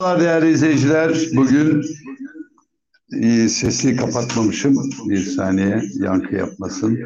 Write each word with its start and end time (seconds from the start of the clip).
Merhabalar 0.00 0.20
değerli 0.20 0.52
izleyiciler. 0.52 1.18
Bugün 1.34 1.84
e, 3.22 3.48
sesi 3.48 3.96
kapatmamışım. 3.96 4.90
Bir 5.08 5.20
saniye 5.24 5.82
yankı 5.98 6.34
yapmasın. 6.34 6.98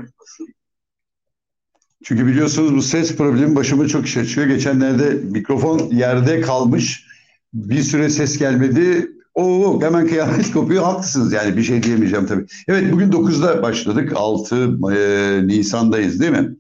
Çünkü 2.05 2.27
biliyorsunuz 2.27 2.75
bu 2.75 2.83
ses 2.83 3.17
problemi 3.17 3.57
başıma 3.57 3.89
çok 3.89 4.07
iş 4.07 4.17
açıyor. 4.17 4.47
Geçenlerde 4.47 5.11
mikrofon 5.11 5.79
yerde 5.91 6.41
kalmış. 6.41 7.07
Bir 7.55 7.83
süre 7.83 8.11
ses 8.11 8.39
gelmedi. 8.39 9.11
Oo 9.35 9.83
hemen 9.83 10.09
kıyamet 10.09 10.53
kopuyor. 10.53 10.85
Haklısınız 10.85 11.33
yani 11.33 11.57
bir 11.57 11.63
şey 11.63 11.83
diyemeyeceğim 11.83 12.27
tabii. 12.27 12.47
Evet 12.69 12.93
bugün 12.93 13.11
9'da 13.13 13.63
başladık. 13.63 14.13
6 14.17 14.57
e, 14.97 15.47
Nisan'dayız 15.47 16.21
değil 16.21 16.33
mi? 16.33 16.57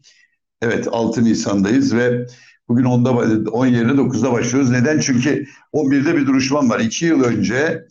Evet 0.63 0.89
6 0.91 1.25
Nisan'dayız 1.25 1.95
ve 1.95 2.27
Bugün 2.69 2.85
10'da 2.85 3.51
10 3.51 3.67
yerine 3.67 3.93
9'da 3.93 4.33
başlıyoruz. 4.33 4.71
Neden? 4.71 4.99
Çünkü 5.01 5.47
11'de 5.73 6.17
bir 6.17 6.27
duruşmam 6.27 6.71
var. 6.71 6.81
2 6.81 7.07
yıl 7.07 7.25
önce 7.25 7.87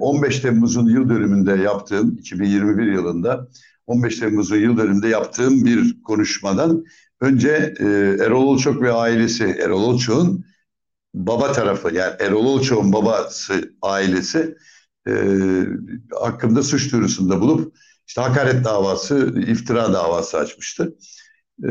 15 0.00 0.40
Temmuz'un 0.40 0.88
yıl 0.88 1.08
dönümünde 1.08 1.52
yaptığım 1.52 2.16
2021 2.18 2.92
yılında 2.92 3.48
15 3.86 4.18
Temmuz'un 4.18 4.56
yıl 4.56 4.76
dönümünde 4.76 5.08
yaptığım 5.08 5.64
bir 5.64 6.02
konuşmadan 6.02 6.84
önce 7.20 7.74
Erol 8.20 8.42
Olçok 8.42 8.82
ve 8.82 8.92
ailesi 8.92 9.44
Erol 9.44 9.82
Olçok'un 9.82 10.44
baba 11.14 11.52
tarafı 11.52 11.94
yani 11.94 12.14
Erol 12.20 12.44
Olçok'un 12.46 12.92
babası 12.92 13.74
ailesi 13.82 14.56
e, 15.08 15.12
hakkında 16.20 16.62
suç 16.62 16.92
duyurusunda 16.92 17.40
bulup 17.40 17.76
işte 18.06 18.20
hakaret 18.20 18.64
davası, 18.64 19.34
iftira 19.46 19.92
davası 19.92 20.38
açmıştı. 20.38 20.96
E, 21.64 21.70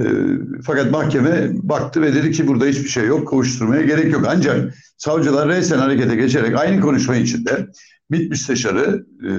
fakat 0.63 0.91
mahkeme 0.91 1.49
baktı 1.53 2.01
ve 2.01 2.15
dedi 2.15 2.31
ki 2.31 2.47
burada 2.47 2.65
hiçbir 2.65 2.89
şey 2.89 3.05
yok, 3.05 3.27
kovuşturmaya 3.27 3.81
gerek 3.81 4.13
yok. 4.13 4.25
Ancak 4.29 4.73
savcılar 4.97 5.49
reysen 5.49 5.77
harekete 5.77 6.15
geçerek 6.15 6.59
aynı 6.59 6.81
konuşma 6.81 7.15
içinde 7.15 7.67
MİT 8.09 8.29
Müsteşarı 8.29 9.05
e, 9.27 9.31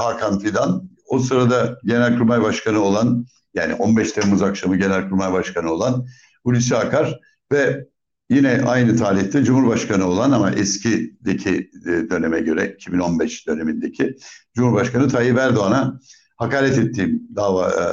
Hakan 0.00 0.38
Fidan, 0.38 0.90
o 1.06 1.18
sırada 1.18 1.78
Genelkurmay 1.84 2.42
Başkanı 2.42 2.80
olan, 2.80 3.26
yani 3.54 3.74
15 3.74 4.12
Temmuz 4.12 4.42
akşamı 4.42 4.76
Genelkurmay 4.76 5.32
Başkanı 5.32 5.70
olan 5.70 6.06
Hulusi 6.44 6.76
Akar 6.76 7.20
ve 7.52 7.86
yine 8.30 8.62
aynı 8.66 8.96
tarihte 8.96 9.44
Cumhurbaşkanı 9.44 10.06
olan 10.06 10.32
ama 10.32 10.50
eskideki 10.50 11.70
e, 11.86 12.10
döneme 12.10 12.40
göre 12.40 12.74
2015 12.78 13.46
dönemindeki 13.46 14.16
Cumhurbaşkanı 14.54 15.08
Tayyip 15.08 15.38
Erdoğan'a 15.38 16.00
hakaret 16.42 16.78
ettiğim 16.78 17.22
dava 17.36 17.70
e, 17.70 17.84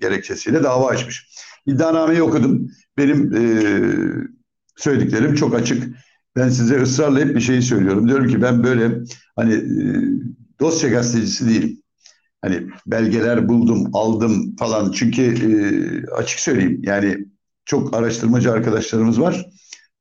gerekçesiyle 0.00 0.62
dava 0.62 0.88
açmış. 0.88 1.28
İddianameyi 1.66 2.22
okudum. 2.22 2.70
Benim 2.98 3.32
e, 3.36 3.42
söylediklerim 4.76 5.34
çok 5.34 5.54
açık. 5.54 5.96
Ben 6.36 6.48
size 6.48 6.82
ısrarla 6.82 7.20
hep 7.20 7.34
bir 7.34 7.40
şeyi 7.40 7.62
söylüyorum. 7.62 8.08
Diyorum 8.08 8.28
ki 8.28 8.42
ben 8.42 8.64
böyle 8.64 9.00
hani 9.36 9.54
e, 9.54 9.84
dosya 10.60 10.90
gazetecisi 10.90 11.48
değilim. 11.48 11.82
Hani 12.42 12.66
belgeler 12.86 13.48
buldum, 13.48 13.90
aldım 13.92 14.56
falan. 14.56 14.92
Çünkü 14.92 15.22
e, 15.22 15.50
açık 16.12 16.40
söyleyeyim 16.40 16.80
yani 16.84 17.18
çok 17.64 17.96
araştırmacı 17.96 18.52
arkadaşlarımız 18.52 19.20
var. 19.20 19.46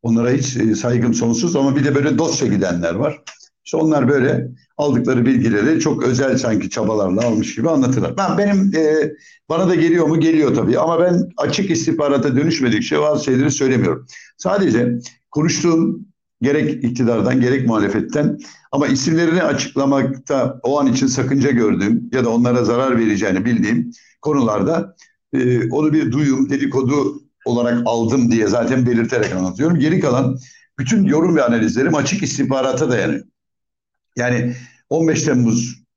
Onlara 0.02 0.32
hiç 0.32 0.58
e, 0.58 0.76
saygım 0.76 1.14
sonsuz 1.14 1.56
ama 1.56 1.76
bir 1.76 1.84
de 1.84 1.96
böyle 1.96 2.18
dosya 2.18 2.48
gidenler 2.48 2.94
var. 2.94 3.22
İşte 3.66 3.78
onlar 3.78 4.10
böyle 4.10 4.48
aldıkları 4.78 5.26
bilgileri 5.26 5.80
çok 5.80 6.04
özel 6.04 6.38
sanki 6.38 6.70
çabalarla 6.70 7.26
almış 7.26 7.56
gibi 7.56 7.70
anlatırlar. 7.70 8.18
Ben 8.18 8.38
benim 8.38 8.72
e, 8.76 9.12
bana 9.50 9.70
da 9.70 9.76
geliyor 9.76 10.08
mu? 10.08 10.20
Geliyor 10.20 10.56
tabii 10.56 10.80
ama 10.80 11.00
ben 11.00 11.30
açık 11.38 11.72
istihbarata 11.72 12.36
dönüşmedikçe 12.36 13.02
bazı 13.02 13.24
şeyleri 13.24 13.52
söylemiyorum. 13.52 14.06
Sadece 14.38 15.00
konuştuğum 15.32 16.00
gerek 16.42 16.84
iktidardan 16.84 17.42
gerek 17.42 17.68
muhalefetten 17.68 18.38
ama 18.72 18.88
isimlerini 18.88 19.44
açıklamakta 19.44 20.60
o 20.64 20.80
an 20.80 20.88
için 20.88 21.08
sakınca 21.08 21.52
gördüğüm 21.52 22.10
ya 22.14 22.26
da 22.26 22.30
onlara 22.30 22.64
zarar 22.64 23.00
vereceğini 23.00 23.46
bildiğim 23.46 23.92
konularda 24.22 24.96
e, 25.34 25.70
onu 25.70 25.94
bir 25.94 26.12
duyum, 26.12 26.50
dedikodu 26.50 27.22
olarak 27.46 27.82
aldım 27.86 28.32
diye 28.32 28.48
zaten 28.48 28.86
belirterek 28.86 29.36
anlatıyorum. 29.36 29.80
Geri 29.80 30.00
kalan 30.00 30.38
bütün 30.80 31.04
yorum 31.04 31.36
ve 31.36 31.44
analizlerim 31.44 31.96
açık 31.96 32.24
istihbarata 32.24 32.90
dayanıyor. 32.90 33.24
Yani 34.18 34.56
15 34.90 35.24
Temmuz 35.24 35.88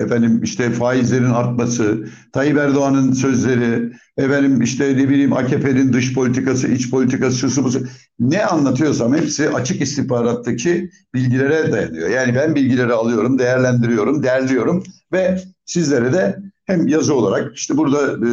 efendim 0.00 0.42
işte 0.42 0.70
faizlerin 0.70 1.30
artması, 1.30 2.08
Tayyip 2.32 2.58
Erdoğan'ın 2.58 3.12
sözleri, 3.12 3.92
efendim 4.16 4.62
işte 4.62 4.96
ne 4.96 5.08
bileyim 5.08 5.32
AKP'nin 5.32 5.92
dış 5.92 6.14
politikası, 6.14 6.68
iç 6.68 6.90
politikası, 6.90 7.38
şusu 7.38 7.64
busu 7.64 7.86
ne 8.18 8.44
anlatıyorsam 8.46 9.14
hepsi 9.14 9.50
açık 9.50 9.80
istihbarattaki 9.80 10.90
bilgilere 11.14 11.72
dayanıyor. 11.72 12.08
Yani 12.08 12.34
ben 12.34 12.54
bilgileri 12.54 12.92
alıyorum, 12.92 13.38
değerlendiriyorum, 13.38 14.22
derliyorum 14.22 14.84
ve 15.12 15.40
sizlere 15.66 16.12
de 16.12 16.38
hem 16.64 16.88
yazı 16.88 17.14
olarak 17.14 17.56
işte 17.56 17.76
burada 17.76 18.26
e, 18.26 18.30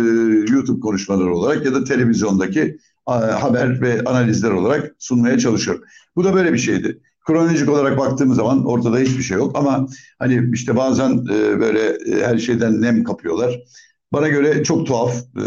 YouTube 0.52 0.80
konuşmaları 0.80 1.36
olarak 1.36 1.66
ya 1.66 1.74
da 1.74 1.84
televizyondaki 1.84 2.78
a, 3.06 3.44
haber 3.44 3.82
ve 3.82 4.02
analizler 4.06 4.52
olarak 4.52 4.96
sunmaya 5.00 5.40
çalışıyorum. 5.40 5.84
Bu 6.16 6.24
da 6.24 6.34
böyle 6.34 6.54
bir 6.54 6.58
şeydi. 6.58 7.02
Kronolojik 7.28 7.70
olarak 7.70 7.98
baktığımız 7.98 8.38
zaman 8.38 8.66
ortada 8.66 8.98
hiçbir 8.98 9.24
şey 9.24 9.38
yok 9.38 9.58
ama 9.58 9.88
hani 10.20 10.50
işte 10.54 10.76
bazen 10.76 11.12
e, 11.12 11.60
böyle 11.60 11.80
e, 11.90 12.26
her 12.26 12.38
şeyden 12.38 12.82
nem 12.82 13.04
kapıyorlar. 13.04 13.60
Bana 14.14 14.28
göre 14.28 14.64
çok 14.64 14.88
tuhaf. 14.88 15.16
E, 15.16 15.44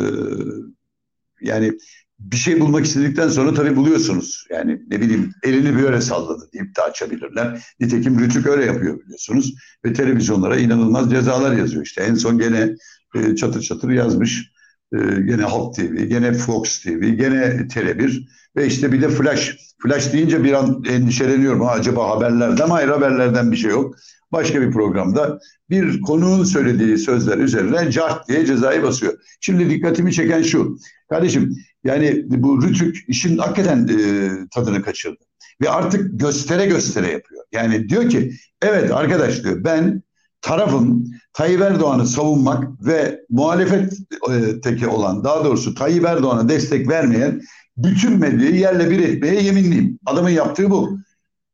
yani 1.41 1.73
bir 2.19 2.37
şey 2.37 2.61
bulmak 2.61 2.85
istedikten 2.85 3.29
sonra 3.29 3.55
tabii 3.55 3.77
buluyorsunuz. 3.77 4.47
Yani 4.51 4.81
ne 4.91 5.01
bileyim 5.01 5.33
elini 5.43 5.83
böyle 5.83 6.01
salladı 6.01 6.49
deyip 6.53 6.77
de 6.77 6.83
açabilirler. 6.83 7.65
Nitekim 7.81 8.21
Rütük 8.21 8.47
öyle 8.47 8.65
yapıyor 8.65 9.01
biliyorsunuz. 9.01 9.55
Ve 9.85 9.93
televizyonlara 9.93 10.57
inanılmaz 10.57 11.11
cezalar 11.11 11.57
yazıyor. 11.57 11.85
İşte 11.85 12.03
en 12.03 12.15
son 12.15 12.39
gene 12.39 12.75
e, 13.15 13.37
çatır 13.37 13.63
çatır 13.63 13.91
yazmış. 13.91 14.54
E, 14.95 15.21
gene 15.21 15.43
Halk 15.43 15.75
TV, 15.75 16.05
gene 16.05 16.33
Fox 16.33 16.83
TV, 16.83 17.09
gene 17.09 17.67
Tele1 17.69 18.27
ve 18.57 18.67
işte 18.67 18.93
bir 18.93 19.03
de 19.03 19.09
Flash. 19.09 19.57
Flash 19.83 20.13
deyince 20.13 20.45
bir 20.45 20.53
an 20.53 20.85
endişeleniyorum. 20.89 21.61
Ha, 21.61 21.71
acaba 21.71 22.11
haberlerden 22.11 22.67
mi? 22.69 22.73
Hayır 22.73 22.89
haberlerden 22.89 23.53
bir 23.53 23.57
şey 23.57 23.71
yok. 23.71 23.95
Başka 24.33 24.61
bir 24.61 24.71
programda 24.71 25.39
bir 25.71 26.01
konuğun 26.01 26.45
söylediği 26.45 26.99
sözler 26.99 27.39
üzerine 27.39 27.91
cart 27.91 28.29
diye 28.29 28.47
cezayı 28.47 28.83
basıyor. 28.83 29.13
Şimdi 29.41 29.71
dikkatimi 29.71 30.13
çeken 30.13 30.43
şu. 30.43 30.79
Kardeşim 31.09 31.57
yani 31.85 32.25
bu 32.27 32.63
Rütük 32.63 33.05
işin 33.09 33.39
hakikaten 33.39 33.89
e, 33.89 34.31
tadını 34.55 34.83
kaçırdı. 34.83 35.25
Ve 35.63 35.71
artık 35.71 36.21
göstere 36.21 36.67
göstere 36.67 37.11
yapıyor. 37.11 37.45
Yani 37.53 37.89
diyor 37.89 38.09
ki 38.09 38.33
evet 38.63 38.91
arkadaş 38.91 39.45
diyor 39.45 39.65
ben 39.65 40.03
tarafım 40.45 41.05
Tayyip 41.33 41.61
Erdoğan'ı 41.61 42.07
savunmak 42.07 42.87
ve 42.87 43.21
muhalefetteki 43.31 44.89
olan 44.89 45.25
daha 45.25 45.45
doğrusu 45.45 45.75
Tayyip 45.75 46.05
Erdoğan'a 46.05 46.49
destek 46.49 46.89
vermeyen 46.89 47.41
bütün 47.77 48.19
medyayı 48.19 48.57
yerle 48.57 48.91
bir 48.91 48.99
etmeye 48.99 49.43
yeminliyim. 49.43 49.99
Adamın 50.07 50.31
yaptığı 50.31 50.71
bu. 50.71 50.99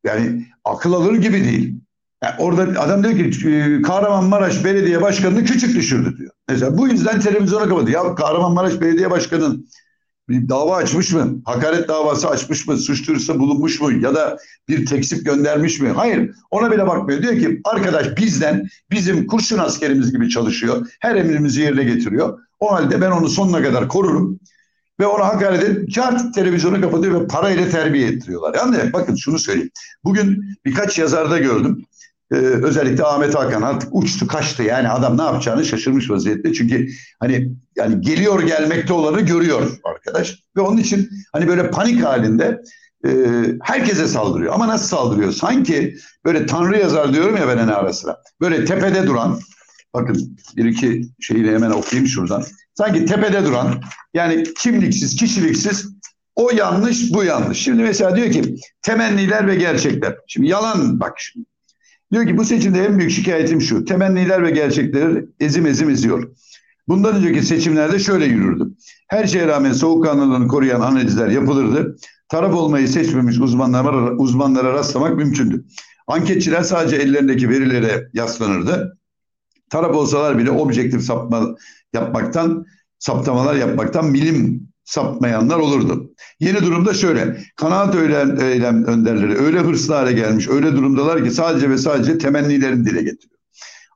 Yani 0.03 0.45
akıl 0.65 0.93
alır 0.93 1.13
gibi 1.13 1.43
değil. 1.43 1.75
Yani 2.23 2.33
orada 2.39 2.81
adam 2.81 3.03
diyor 3.03 3.31
ki 3.31 3.49
e, 3.49 3.81
Kahramanmaraş 3.81 4.65
Belediye 4.65 5.01
Başkanı'nı 5.01 5.43
küçük 5.43 5.75
düşürdü 5.75 6.17
diyor. 6.17 6.31
Mesela 6.49 6.77
bu 6.77 6.87
yüzden 6.87 7.19
televizyona 7.19 7.69
kapadı. 7.69 7.91
Ya 7.91 8.15
Kahramanmaraş 8.15 8.81
Belediye 8.81 9.11
Başkanı'nın 9.11 9.67
bir 10.29 10.49
dava 10.49 10.75
açmış 10.75 11.13
mı? 11.13 11.41
Hakaret 11.45 11.87
davası 11.87 12.29
açmış 12.29 12.67
mı? 12.67 12.77
Suç 12.77 13.07
duyurusunda 13.07 13.39
bulunmuş 13.39 13.81
mu? 13.81 13.91
Ya 13.91 14.15
da 14.15 14.37
bir 14.69 14.85
teksip 14.85 15.25
göndermiş 15.25 15.79
mi? 15.79 15.89
Hayır. 15.89 16.31
Ona 16.51 16.71
bile 16.71 16.87
bakmıyor. 16.87 17.21
Diyor 17.21 17.39
ki 17.39 17.61
arkadaş 17.63 18.17
bizden 18.17 18.67
bizim 18.91 19.27
kurşun 19.27 19.57
askerimiz 19.57 20.11
gibi 20.11 20.29
çalışıyor. 20.29 20.87
Her 20.99 21.15
emrimizi 21.15 21.61
yerine 21.61 21.83
getiriyor. 21.83 22.39
O 22.59 22.71
halde 22.71 23.01
ben 23.01 23.11
onu 23.11 23.29
sonuna 23.29 23.63
kadar 23.63 23.87
korurum. 23.87 24.39
Ve 24.99 25.05
ona 25.05 25.27
hakaret 25.27 25.63
edip 25.63 25.95
kağıt 25.95 26.35
televizyonu 26.35 26.81
kapatıyor 26.81 27.21
ve 27.21 27.27
parayla 27.27 27.69
terbiye 27.69 28.07
ettiriyorlar. 28.07 28.55
Yani 28.55 28.93
bakın 28.93 29.15
şunu 29.15 29.39
söyleyeyim. 29.39 29.71
Bugün 30.03 30.45
birkaç 30.65 30.99
yazarda 30.99 31.37
gördüm. 31.37 31.85
Ee, 32.31 32.35
özellikle 32.35 33.03
Ahmet 33.03 33.35
Hakan. 33.35 33.61
Artık 33.61 33.89
uçtu 33.91 34.27
kaçtı. 34.27 34.63
Yani 34.63 34.89
adam 34.89 35.17
ne 35.17 35.21
yapacağını 35.21 35.65
şaşırmış 35.65 36.09
vaziyette. 36.09 36.53
Çünkü 36.53 36.87
hani 37.19 37.51
yani 37.75 38.01
geliyor 38.01 38.43
gelmekte 38.43 38.93
olanı 38.93 39.21
görüyor 39.21 39.79
arkadaş. 39.83 40.39
Ve 40.57 40.61
onun 40.61 40.77
için 40.77 41.09
hani 41.33 41.47
böyle 41.47 41.71
panik 41.71 42.03
halinde 42.03 42.61
e, 43.05 43.09
herkese 43.63 44.07
saldırıyor. 44.07 44.53
Ama 44.53 44.67
nasıl 44.67 44.97
saldırıyor? 44.97 45.31
Sanki 45.31 45.95
böyle 46.25 46.45
tanrı 46.45 46.79
yazar 46.79 47.13
diyorum 47.13 47.37
ya 47.37 47.47
ben 47.47 47.57
en 47.57 47.67
ara 47.67 47.93
sıra. 47.93 48.17
Böyle 48.41 48.65
tepede 48.65 49.07
duran 49.07 49.39
bakın 49.93 50.37
bir 50.55 50.65
iki 50.65 51.01
şeyi 51.19 51.51
hemen 51.51 51.71
okuyayım 51.71 52.07
şuradan. 52.07 52.43
Sanki 52.73 53.05
tepede 53.05 53.45
duran 53.45 53.81
yani 54.13 54.43
kimliksiz 54.59 55.15
kişiliksiz 55.15 55.89
o 56.35 56.51
yanlış 56.51 57.13
bu 57.13 57.23
yanlış. 57.23 57.57
Şimdi 57.57 57.83
mesela 57.83 58.15
diyor 58.15 58.31
ki 58.31 58.55
temenniler 58.81 59.47
ve 59.47 59.55
gerçekler. 59.55 60.15
Şimdi 60.27 60.47
yalan 60.47 60.99
bak 60.99 61.13
şimdi 61.17 61.45
Diyor 62.11 62.27
ki 62.27 62.37
bu 62.37 62.45
seçimde 62.45 62.85
en 62.85 62.99
büyük 62.99 63.11
şikayetim 63.11 63.61
şu. 63.61 63.85
Temenniler 63.85 64.43
ve 64.43 64.51
gerçekleri 64.51 65.25
ezim 65.39 65.65
ezim 65.65 65.89
eziyor. 65.89 66.35
Bundan 66.87 67.15
önceki 67.15 67.43
seçimlerde 67.43 67.99
şöyle 67.99 68.25
yürürdü. 68.25 68.67
Her 69.07 69.27
şeye 69.27 69.47
rağmen 69.47 69.73
soğukkanlılığını 69.73 70.47
koruyan 70.47 70.81
analizler 70.81 71.27
yapılırdı. 71.27 71.97
Taraf 72.29 72.53
olmayı 72.53 72.87
seçmemiş 72.87 73.37
uzmanlara, 73.39 74.11
uzmanlara 74.11 74.73
rastlamak 74.73 75.17
mümkündü. 75.17 75.65
Anketçiler 76.07 76.63
sadece 76.63 76.95
ellerindeki 76.95 77.49
verilere 77.49 78.09
yaslanırdı. 78.13 78.97
Taraf 79.69 79.95
olsalar 79.95 80.37
bile 80.37 80.51
objektif 80.51 81.01
sapma 81.01 81.55
yapmaktan, 81.93 82.65
saptamalar 82.99 83.55
yapmaktan 83.55 84.13
bilim 84.13 84.70
sapmayanlar 84.83 85.57
olurdu. 85.57 86.11
Yeni 86.39 86.61
durumda 86.61 86.93
şöyle. 86.93 87.43
Kanaat 87.55 87.95
eylem, 87.95 88.41
eylem 88.41 88.85
önderleri 88.85 89.37
öyle 89.37 89.59
hırslı 89.59 89.93
hale 89.93 90.11
gelmiş, 90.11 90.47
öyle 90.47 90.71
durumdalar 90.71 91.23
ki 91.23 91.31
sadece 91.31 91.69
ve 91.69 91.77
sadece 91.77 92.17
temennilerini 92.17 92.85
dile 92.85 93.01
getiriyor. 93.01 93.39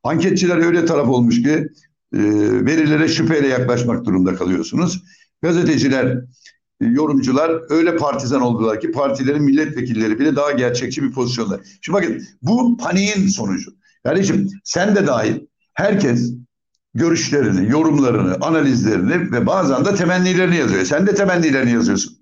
Anketçiler 0.03 0.57
öyle 0.57 0.85
taraf 0.85 1.07
olmuş 1.07 1.43
ki 1.43 1.67
e, 2.13 2.19
verilere 2.65 3.07
şüpheyle 3.07 3.47
yaklaşmak 3.47 4.05
durumunda 4.05 4.35
kalıyorsunuz. 4.35 5.03
Gazeteciler, 5.41 6.05
e, 6.81 6.85
yorumcular 6.85 7.61
öyle 7.69 7.95
partizan 7.95 8.41
oldular 8.41 8.81
ki 8.81 8.91
partilerin 8.91 9.43
milletvekilleri 9.43 10.19
bile 10.19 10.35
daha 10.35 10.51
gerçekçi 10.51 11.03
bir 11.03 11.11
pozisyonda. 11.11 11.59
Şimdi 11.81 11.97
bakın 11.97 12.23
bu 12.41 12.77
paniğin 12.77 13.27
sonucu. 13.27 13.71
Kardeşim 14.03 14.49
sen 14.63 14.95
de 14.95 15.07
dahil 15.07 15.35
herkes 15.73 16.33
görüşlerini, 16.95 17.71
yorumlarını, 17.71 18.37
analizlerini 18.41 19.31
ve 19.31 19.45
bazen 19.45 19.85
de 19.85 19.95
temennilerini 19.95 20.55
yazıyor. 20.55 20.85
Sen 20.85 21.07
de 21.07 21.15
temennilerini 21.15 21.71
yazıyorsun. 21.71 22.17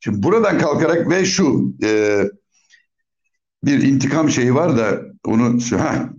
Şimdi 0.00 0.22
buradan 0.22 0.58
kalkarak 0.58 1.10
ve 1.10 1.24
şu 1.24 1.74
e, 1.84 2.22
bir 3.64 3.82
intikam 3.82 4.30
şeyi 4.30 4.54
var 4.54 4.76
da 4.78 5.00
onu 5.24 5.58
ha, 5.78 6.10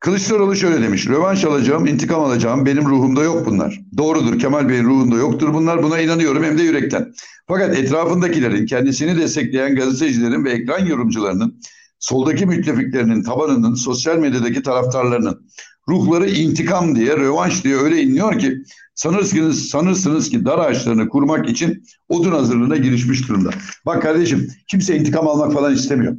Kılıçdaroğlu 0.00 0.56
şöyle 0.56 0.82
demiş. 0.82 1.08
Rövanş 1.08 1.44
alacağım, 1.44 1.86
intikam 1.86 2.24
alacağım. 2.24 2.66
Benim 2.66 2.86
ruhumda 2.86 3.22
yok 3.22 3.46
bunlar. 3.46 3.80
Doğrudur. 3.96 4.38
Kemal 4.38 4.68
Bey'in 4.68 4.84
ruhunda 4.84 5.16
yoktur 5.16 5.54
bunlar. 5.54 5.82
Buna 5.82 6.00
inanıyorum 6.00 6.44
hem 6.44 6.58
de 6.58 6.62
yürekten. 6.62 7.12
Fakat 7.48 7.78
etrafındakilerin, 7.78 8.66
kendisini 8.66 9.18
destekleyen 9.18 9.74
gazetecilerin 9.76 10.44
ve 10.44 10.50
ekran 10.50 10.86
yorumcularının, 10.86 11.60
soldaki 11.98 12.46
müttefiklerinin, 12.46 13.22
tabanının, 13.22 13.74
sosyal 13.74 14.18
medyadaki 14.18 14.62
taraftarlarının 14.62 15.50
ruhları 15.90 16.30
intikam 16.30 16.96
diye, 16.96 17.16
rövanş 17.16 17.64
diye 17.64 17.76
öyle 17.76 18.02
inliyor 18.02 18.38
ki 18.38 18.58
sanırsınız, 18.94 19.68
sanırsınız 19.68 20.30
ki 20.30 20.44
dar 20.44 20.58
ağaçlarını 20.58 21.08
kurmak 21.08 21.48
için 21.48 21.84
odun 22.08 22.32
hazırlığına 22.32 22.76
girişmiş 22.76 23.28
durumda. 23.28 23.50
Bak 23.86 24.02
kardeşim 24.02 24.48
kimse 24.68 24.96
intikam 24.96 25.28
almak 25.28 25.52
falan 25.52 25.74
istemiyor. 25.74 26.16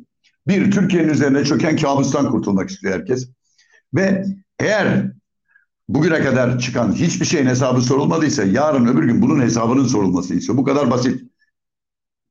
Bir, 0.48 0.72
Türkiye'nin 0.72 1.10
üzerine 1.10 1.46
çöken 1.46 1.78
kabustan 1.78 2.32
kurtulmak 2.32 2.70
istiyor 2.70 2.94
herkes. 2.94 3.30
Ve 3.94 4.26
eğer 4.60 5.12
bugüne 5.90 6.22
kadar 6.22 6.60
çıkan 6.60 6.94
hiçbir 6.94 7.26
şeyin 7.26 7.46
hesabı 7.46 7.82
sorulmadıysa 7.82 8.44
yarın 8.44 8.88
öbür 8.88 9.04
gün 9.04 9.22
bunun 9.22 9.42
hesabının 9.42 9.88
sorulması 9.88 10.34
istiyor. 10.34 10.58
Bu 10.58 10.64
kadar 10.64 10.92
basit. 10.92 11.22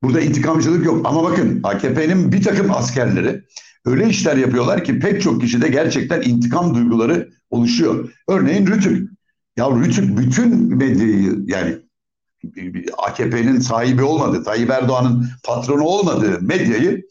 Burada 0.03 0.21
intikamcılık 0.21 0.87
yok. 0.87 1.07
Ama 1.07 1.23
bakın 1.23 1.61
AKP'nin 1.63 2.33
bir 2.33 2.43
takım 2.43 2.71
askerleri 2.71 3.43
öyle 3.85 4.09
işler 4.09 4.37
yapıyorlar 4.37 4.85
ki 4.85 4.99
pek 4.99 5.23
çok 5.23 5.41
kişide 5.41 5.69
gerçekten 5.69 6.23
intikam 6.23 6.75
duyguları 6.75 7.31
oluşuyor. 7.51 8.13
Örneğin 8.29 8.67
Rütük. 8.67 9.11
Ya 9.57 9.71
Rütük 9.71 10.19
bütün 10.19 10.77
medyayı 10.77 11.45
yani 11.47 11.79
AKP'nin 12.99 13.61
sahibi 13.61 14.03
olmadığı, 14.03 14.45
Tayyip 14.45 14.71
Erdoğan'ın 14.71 15.29
patronu 15.45 15.83
olmadığı 15.83 16.41
medyayı 16.41 17.03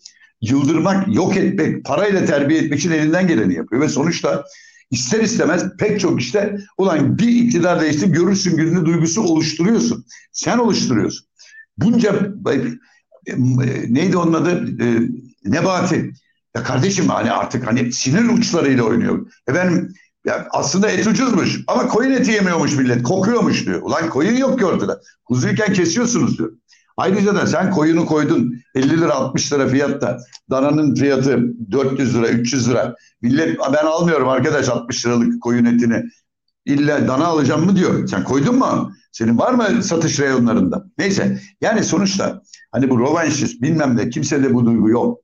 yıldırmak, 0.41 1.15
yok 1.15 1.37
etmek, 1.37 1.85
parayla 1.85 2.25
terbiye 2.25 2.61
etmek 2.61 2.79
için 2.79 2.91
elinden 2.91 3.27
geleni 3.27 3.55
yapıyor. 3.55 3.81
Ve 3.81 3.89
sonuçta 3.89 4.43
ister 4.91 5.19
istemez 5.19 5.63
pek 5.79 5.99
çok 5.99 6.21
işte 6.21 6.57
ulan 6.77 7.17
bir 7.17 7.27
iktidar 7.27 7.81
değişti 7.81 8.11
görürsün 8.11 8.57
gününü 8.57 8.85
duygusu 8.85 9.21
oluşturuyorsun. 9.21 10.05
Sen 10.31 10.57
oluşturuyorsun. 10.57 11.27
Bunca 11.77 12.33
e, 13.27 13.33
neydi 13.93 14.17
onun 14.17 14.33
adı? 14.33 14.83
E, 14.83 14.99
Nebati. 15.45 16.13
Ya 16.55 16.63
kardeşim 16.63 17.07
hani 17.09 17.31
artık 17.31 17.67
hani 17.67 17.93
sinir 17.93 18.37
uçlarıyla 18.37 18.83
oynuyor. 18.83 19.27
Efendim 19.47 19.93
ya 20.25 20.47
aslında 20.51 20.89
et 20.91 21.07
ucuzmuş 21.07 21.59
ama 21.67 21.87
koyun 21.87 22.11
eti 22.11 22.31
yemiyormuş 22.31 22.75
millet. 22.75 23.03
Kokuyormuş 23.03 23.65
diyor. 23.65 23.81
Ulan 23.81 24.09
koyun 24.09 24.37
yok 24.37 24.59
ki 24.59 24.65
ortada. 24.65 25.01
Kuzuyken 25.25 25.73
kesiyorsunuz 25.73 26.37
diyor. 26.37 26.51
Ayrıca 26.97 27.35
da 27.35 27.47
sen 27.47 27.71
koyunu 27.71 28.05
koydun 28.05 28.53
50 28.75 29.01
lira 29.01 29.13
60 29.13 29.53
lira 29.53 29.67
fiyatta. 29.67 30.17
Dananın 30.49 30.95
fiyatı 30.95 31.39
400 31.71 32.15
lira 32.15 32.29
300 32.29 32.69
lira. 32.69 32.95
Millet 33.21 33.59
ben 33.73 33.85
almıyorum 33.85 34.29
arkadaş 34.29 34.69
60 34.69 35.05
liralık 35.05 35.41
koyun 35.41 35.65
etini. 35.65 36.03
İlla 36.65 37.07
dana 37.07 37.25
alacağım 37.25 37.65
mı 37.65 37.75
diyor. 37.75 38.07
Sen 38.07 38.23
koydun 38.23 38.55
mu? 38.55 38.91
Senin 39.11 39.37
var 39.37 39.53
mı 39.53 39.83
satış 39.83 40.19
reyonlarında? 40.19 40.85
Neyse 40.97 41.39
yani 41.61 41.83
sonuçta 41.83 42.41
hani 42.71 42.89
bu 42.89 42.99
rovanşist 42.99 43.61
bilmem 43.61 43.97
ne 43.97 44.09
kimsede 44.09 44.53
bu 44.53 44.65
duygu 44.65 44.89
yok. 44.89 45.19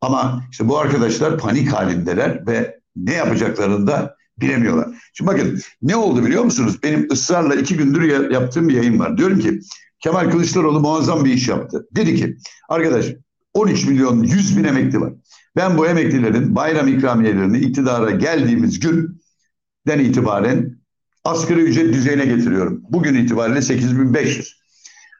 Ama 0.00 0.44
işte 0.50 0.68
bu 0.68 0.78
arkadaşlar 0.78 1.38
panik 1.38 1.72
halindeler 1.72 2.46
ve 2.46 2.80
ne 2.96 3.12
yapacaklarını 3.14 3.86
da 3.86 4.16
bilemiyorlar. 4.40 4.88
Şimdi 5.14 5.30
bakın 5.30 5.60
ne 5.82 5.96
oldu 5.96 6.24
biliyor 6.24 6.44
musunuz? 6.44 6.82
Benim 6.82 7.08
ısrarla 7.12 7.54
iki 7.54 7.76
gündür 7.76 8.30
yaptığım 8.30 8.68
bir 8.68 8.74
yayın 8.74 8.98
var. 8.98 9.18
Diyorum 9.18 9.38
ki 9.38 9.60
Kemal 10.00 10.30
Kılıçdaroğlu 10.30 10.80
muazzam 10.80 11.24
bir 11.24 11.32
iş 11.32 11.48
yaptı. 11.48 11.86
Dedi 11.96 12.16
ki 12.16 12.36
arkadaş 12.68 13.06
13 13.54 13.86
milyon 13.86 14.22
100 14.22 14.58
bin 14.58 14.64
emekli 14.64 15.00
var. 15.00 15.12
Ben 15.56 15.78
bu 15.78 15.86
emeklilerin 15.86 16.54
bayram 16.54 16.88
ikramiyelerini 16.88 17.58
iktidara 17.58 18.10
geldiğimiz 18.10 18.80
günden 18.80 19.98
itibaren 19.98 20.78
asgari 21.24 21.60
ücret 21.60 21.94
düzeyine 21.94 22.26
getiriyorum. 22.26 22.82
Bugün 22.90 23.14
itibariyle 23.14 23.62
8500. 23.62 24.56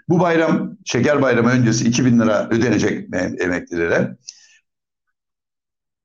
Bu 0.08 0.20
bayram 0.20 0.76
şeker 0.84 1.22
bayramı 1.22 1.50
öncesi 1.50 1.88
2000 1.88 2.18
lira 2.18 2.48
ödenecek 2.50 3.14
emeklilere. 3.38 4.16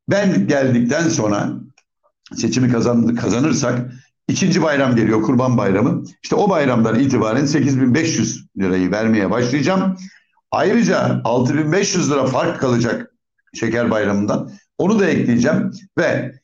Ben 0.09 0.47
geldikten 0.47 1.09
sonra 1.09 1.49
seçimi 2.35 2.71
kazan, 2.71 3.15
kazanırsak 3.15 3.91
İkinci 4.31 4.61
bayram 4.61 4.95
geliyor 4.95 5.21
Kurban 5.21 5.57
Bayramı. 5.57 6.03
İşte 6.23 6.35
o 6.35 6.49
bayramdan 6.49 6.99
itibaren 6.99 7.45
8500 7.45 8.45
lirayı 8.57 8.91
vermeye 8.91 9.31
başlayacağım. 9.31 9.97
Ayrıca 10.51 11.21
6500 11.23 12.11
lira 12.11 12.25
fark 12.25 12.59
kalacak 12.59 13.15
şeker 13.53 13.91
bayramından. 13.91 14.51
Onu 14.77 14.99
da 14.99 15.05
ekleyeceğim 15.05 15.71
ve 15.97 16.35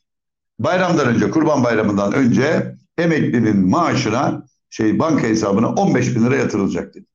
bayramdan 0.60 1.08
önce 1.08 1.30
Kurban 1.30 1.64
Bayramı'ndan 1.64 2.14
önce 2.14 2.76
emeklinin 2.98 3.70
maaşına 3.70 4.44
şey 4.70 5.00
banka 5.00 5.28
hesabına 5.28 5.70
15 5.70 6.16
bin 6.16 6.26
lira 6.26 6.36
yatırılacak 6.36 6.96
dedi. 6.96 7.06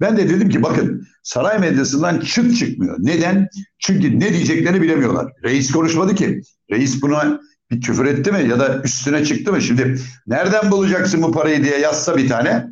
Ben 0.00 0.16
de 0.16 0.28
dedim 0.28 0.48
ki 0.48 0.62
bakın 0.62 1.06
saray 1.22 1.58
medyasından 1.58 2.20
çıt 2.20 2.58
çıkmıyor. 2.58 2.96
Neden? 2.98 3.48
Çünkü 3.78 4.20
ne 4.20 4.32
diyeceklerini 4.32 4.82
bilemiyorlar. 4.82 5.32
Reis 5.44 5.70
konuşmadı 5.70 6.14
ki. 6.14 6.42
Reis 6.70 7.02
buna 7.02 7.40
bir 7.70 7.80
küfür 7.80 8.04
etti 8.04 8.32
mi 8.32 8.48
ya 8.48 8.58
da 8.58 8.82
üstüne 8.82 9.24
çıktı 9.24 9.52
mı? 9.52 9.62
Şimdi 9.62 10.00
nereden 10.26 10.70
bulacaksın 10.70 11.22
bu 11.22 11.32
parayı 11.32 11.64
diye 11.64 11.78
yazsa 11.78 12.16
bir 12.16 12.28
tane. 12.28 12.66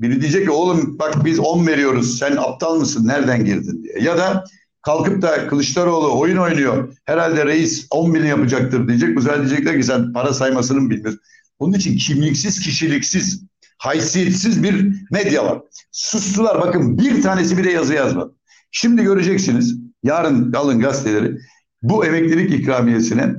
Biri 0.00 0.20
diyecek 0.20 0.44
ki 0.44 0.50
oğlum 0.50 0.98
bak 0.98 1.24
biz 1.24 1.38
10 1.38 1.66
veriyoruz 1.66 2.18
sen 2.18 2.36
aptal 2.36 2.76
mısın 2.76 3.06
nereden 3.06 3.44
girdin 3.44 3.82
diye. 3.82 3.94
Ya 4.00 4.18
da 4.18 4.44
kalkıp 4.82 5.22
da 5.22 5.48
Kılıçdaroğlu 5.48 6.18
oyun 6.20 6.36
oynuyor 6.36 6.96
herhalde 7.04 7.46
reis 7.46 7.86
10 7.90 8.14
bin 8.14 8.24
yapacaktır 8.24 8.88
diyecek. 8.88 9.16
Bu 9.16 9.22
sefer 9.22 9.38
diyecekler 9.38 9.76
ki 9.76 9.82
sen 9.82 10.12
para 10.12 10.32
saymasını 10.32 10.80
mı 10.80 10.90
bilmiyorsun. 10.90 11.20
Onun 11.58 11.72
için 11.72 11.96
kimliksiz, 11.96 12.60
kişiliksiz, 12.60 13.44
haysiyetsiz 13.78 14.62
bir 14.62 14.96
medya 15.10 15.44
var. 15.46 15.62
Sustular 15.92 16.60
bakın 16.60 16.98
bir 16.98 17.22
tanesi 17.22 17.58
bile 17.58 17.72
yazı 17.72 17.94
yazmadı. 17.94 18.34
Şimdi 18.70 19.02
göreceksiniz 19.02 19.78
yarın 20.02 20.52
alın 20.52 20.80
gazeteleri 20.80 21.38
bu 21.82 22.06
emeklilik 22.06 22.60
ikramiyesine 22.60 23.34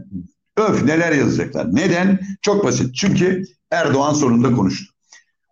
Öf 0.57 0.83
neler 0.83 1.11
yazacaklar. 1.11 1.75
Neden? 1.75 2.19
Çok 2.41 2.65
basit. 2.65 2.95
Çünkü 2.95 3.43
Erdoğan 3.71 4.13
sonunda 4.13 4.55
konuştu. 4.55 4.93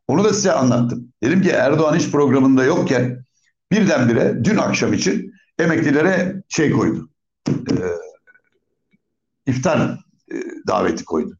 Onu 0.08 0.24
da 0.24 0.34
size 0.34 0.52
anlattım. 0.52 1.14
Dedim 1.24 1.42
ki 1.42 1.50
Erdoğan 1.50 1.96
hiç 1.96 2.12
programında 2.12 2.64
yokken 2.64 3.26
birdenbire 3.72 4.44
dün 4.44 4.58
akşam 4.58 4.94
için 4.94 5.34
emeklilere 5.60 6.44
şey 6.50 6.72
koydu. 6.72 7.10
E, 7.50 7.74
iftar 9.48 10.00
e, 10.32 10.36
daveti 10.68 11.06
koydu. 11.06 11.38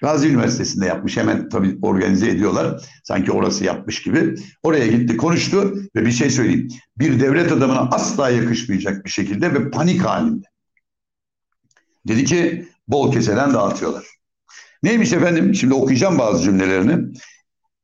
Gazi 0.00 0.28
Üniversitesi'nde 0.28 0.86
yapmış. 0.86 1.16
Hemen 1.16 1.48
tabii 1.48 1.78
organize 1.82 2.30
ediyorlar. 2.30 2.88
Sanki 3.04 3.32
orası 3.32 3.64
yapmış 3.64 4.02
gibi. 4.02 4.34
Oraya 4.62 4.86
gitti 4.86 5.16
konuştu 5.16 5.74
ve 5.96 6.06
bir 6.06 6.12
şey 6.12 6.30
söyleyeyim. 6.30 6.68
Bir 6.98 7.20
devlet 7.20 7.52
adamına 7.52 7.80
asla 7.80 8.30
yakışmayacak 8.30 9.04
bir 9.04 9.10
şekilde 9.10 9.54
ve 9.54 9.70
panik 9.70 10.04
halinde. 10.04 10.46
Dedi 12.08 12.24
ki 12.24 12.68
bol 12.88 13.12
keseden 13.12 13.54
dağıtıyorlar. 13.54 14.06
Neymiş 14.82 15.12
efendim? 15.12 15.54
Şimdi 15.54 15.74
okuyacağım 15.74 16.18
bazı 16.18 16.42
cümlelerini. 16.42 17.14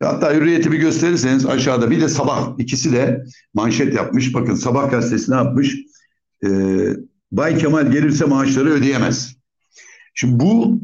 Hatta 0.03 0.35
hürriyeti 0.35 0.73
bir 0.73 0.79
gösterirseniz 0.79 1.47
aşağıda 1.47 1.91
bir 1.91 2.01
de 2.01 2.09
sabah 2.09 2.59
ikisi 2.59 2.93
de 2.93 3.25
manşet 3.55 3.95
yapmış. 3.95 4.35
Bakın 4.35 4.55
sabah 4.55 4.91
gazetesi 4.91 5.31
ne 5.31 5.35
yapmış? 5.35 5.77
Ee, 6.45 6.49
Bay 7.33 7.59
Kemal 7.59 7.91
gelirse 7.91 8.25
maaşları 8.25 8.71
ödeyemez. 8.71 9.37
Şimdi 10.15 10.41
bu 10.41 10.81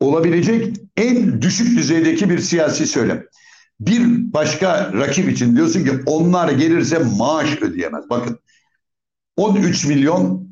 olabilecek 0.00 0.76
en 0.96 1.42
düşük 1.42 1.78
düzeydeki 1.78 2.30
bir 2.30 2.38
siyasi 2.38 2.86
söylem. 2.86 3.24
Bir 3.80 4.32
başka 4.32 4.92
rakip 4.92 5.28
için 5.28 5.56
diyorsun 5.56 5.84
ki 5.84 5.90
onlar 6.06 6.48
gelirse 6.52 6.98
maaş 6.98 7.62
ödeyemez. 7.62 8.04
Bakın 8.10 8.38
13 9.36 9.84
milyon 9.86 10.48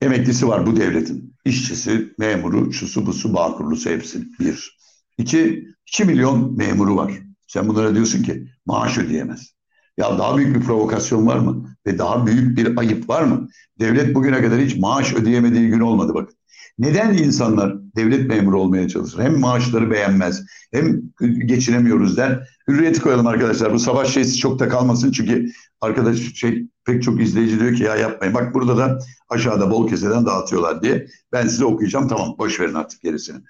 emeklisi 0.00 0.48
var 0.48 0.66
bu 0.66 0.76
devletin. 0.76 1.34
İşçisi, 1.44 2.14
memuru, 2.18 2.72
şusu 2.72 3.06
busu, 3.06 3.34
bağkurlusu 3.34 3.90
hepsi 3.90 4.22
bir. 4.40 4.78
İki, 5.18 5.68
iki 5.86 6.04
milyon 6.04 6.56
memuru 6.56 6.96
var. 6.96 7.12
Sen 7.46 7.68
bunlara 7.68 7.94
diyorsun 7.94 8.22
ki 8.22 8.48
maaş 8.66 8.98
ödeyemez. 8.98 9.54
Ya 9.98 10.18
daha 10.18 10.36
büyük 10.36 10.56
bir 10.56 10.60
provokasyon 10.60 11.26
var 11.26 11.38
mı? 11.38 11.76
Ve 11.86 11.98
daha 11.98 12.26
büyük 12.26 12.58
bir 12.58 12.76
ayıp 12.76 13.08
var 13.08 13.22
mı? 13.22 13.48
Devlet 13.78 14.14
bugüne 14.14 14.42
kadar 14.42 14.60
hiç 14.60 14.76
maaş 14.76 15.14
ödeyemediği 15.14 15.68
gün 15.68 15.80
olmadı 15.80 16.14
bakın. 16.14 16.36
Neden 16.80 17.14
insanlar 17.14 17.74
devlet 17.96 18.28
memuru 18.28 18.60
olmaya 18.60 18.88
çalışır? 18.88 19.18
Hem 19.18 19.38
maaşları 19.38 19.90
beğenmez, 19.90 20.42
hem 20.72 21.02
geçinemiyoruz 21.46 22.16
der. 22.16 22.48
Hürriyeti 22.68 23.00
koyalım 23.00 23.26
arkadaşlar. 23.26 23.72
Bu 23.72 23.78
savaş 23.78 24.12
şeysi 24.14 24.36
çok 24.36 24.58
da 24.58 24.68
kalmasın 24.68 25.12
çünkü 25.12 25.46
arkadaş 25.80 26.18
şey 26.34 26.66
pek 26.84 27.02
çok 27.02 27.20
izleyici 27.20 27.60
diyor 27.60 27.74
ki 27.74 27.82
ya 27.82 27.96
yapmayın. 27.96 28.34
Bak 28.34 28.54
burada 28.54 28.76
da 28.76 28.98
aşağıda 29.28 29.70
bol 29.70 29.88
keseden 29.88 30.26
dağıtıyorlar 30.26 30.82
diye. 30.82 31.06
Ben 31.32 31.46
size 31.46 31.64
okuyacağım. 31.64 32.08
Tamam 32.08 32.34
boş 32.38 32.60
verin 32.60 32.74
artık 32.74 33.02
gerisini. 33.02 33.40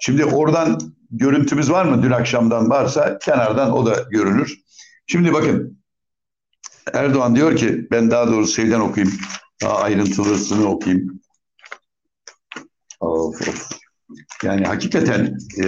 Şimdi 0.00 0.24
oradan 0.24 0.80
görüntümüz 1.10 1.70
var 1.70 1.84
mı? 1.84 2.02
Dün 2.02 2.10
akşamdan 2.10 2.70
varsa 2.70 3.18
kenardan 3.18 3.72
o 3.72 3.86
da 3.86 3.96
görünür. 4.10 4.58
Şimdi 5.06 5.32
bakın 5.32 5.78
Erdoğan 6.92 7.36
diyor 7.36 7.56
ki 7.56 7.88
ben 7.90 8.10
daha 8.10 8.28
doğrusu 8.28 8.54
şeyden 8.54 8.80
okuyayım. 8.80 9.14
Daha 9.62 9.78
ayrıntılısını 9.78 10.66
okuyayım. 10.66 11.23
Of, 13.24 13.48
of. 13.48 13.68
Yani 14.42 14.64
hakikaten 14.64 15.38
e, 15.64 15.66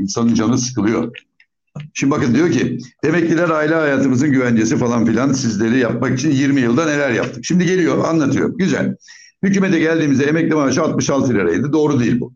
insanın 0.00 0.34
canı 0.34 0.58
sıkılıyor. 0.58 1.12
Şimdi 1.94 2.10
bakın 2.10 2.34
diyor 2.34 2.50
ki 2.50 2.78
emekliler 3.02 3.48
aile 3.48 3.74
hayatımızın 3.74 4.30
güvencesi 4.32 4.76
falan 4.76 5.06
filan 5.06 5.32
sizleri 5.32 5.78
yapmak 5.78 6.18
için 6.18 6.30
20 6.30 6.60
yılda 6.60 6.84
neler 6.84 7.10
yaptık. 7.10 7.44
Şimdi 7.44 7.66
geliyor 7.66 8.04
anlatıyor. 8.04 8.58
Güzel. 8.58 8.96
Hükümete 9.42 9.78
geldiğimizde 9.78 10.24
emekli 10.24 10.54
maaşı 10.54 10.82
66 10.82 11.34
liraydı. 11.34 11.72
Doğru 11.72 12.00
değil 12.00 12.20
bu. 12.20 12.34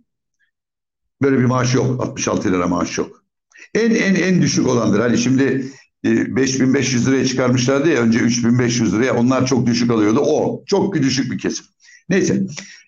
Böyle 1.22 1.38
bir 1.38 1.44
maaş 1.44 1.74
yok. 1.74 2.00
66 2.00 2.52
lira 2.52 2.66
maaş 2.66 2.98
yok. 2.98 3.24
En 3.74 3.90
en 3.90 4.14
en 4.14 4.42
düşük 4.42 4.68
olandır. 4.68 5.00
Hani 5.00 5.18
şimdi 5.18 5.72
5500 6.04 7.08
e, 7.08 7.10
liraya 7.10 7.24
çıkarmışlardı 7.24 7.88
ya 7.88 8.00
önce 8.00 8.18
3500 8.18 8.94
liraya 8.94 9.14
onlar 9.14 9.46
çok 9.46 9.66
düşük 9.66 9.90
alıyordu. 9.90 10.20
O 10.20 10.64
çok 10.66 10.94
düşük 10.94 11.32
bir 11.32 11.38
kesim. 11.38 11.66
Neyse 12.08 12.46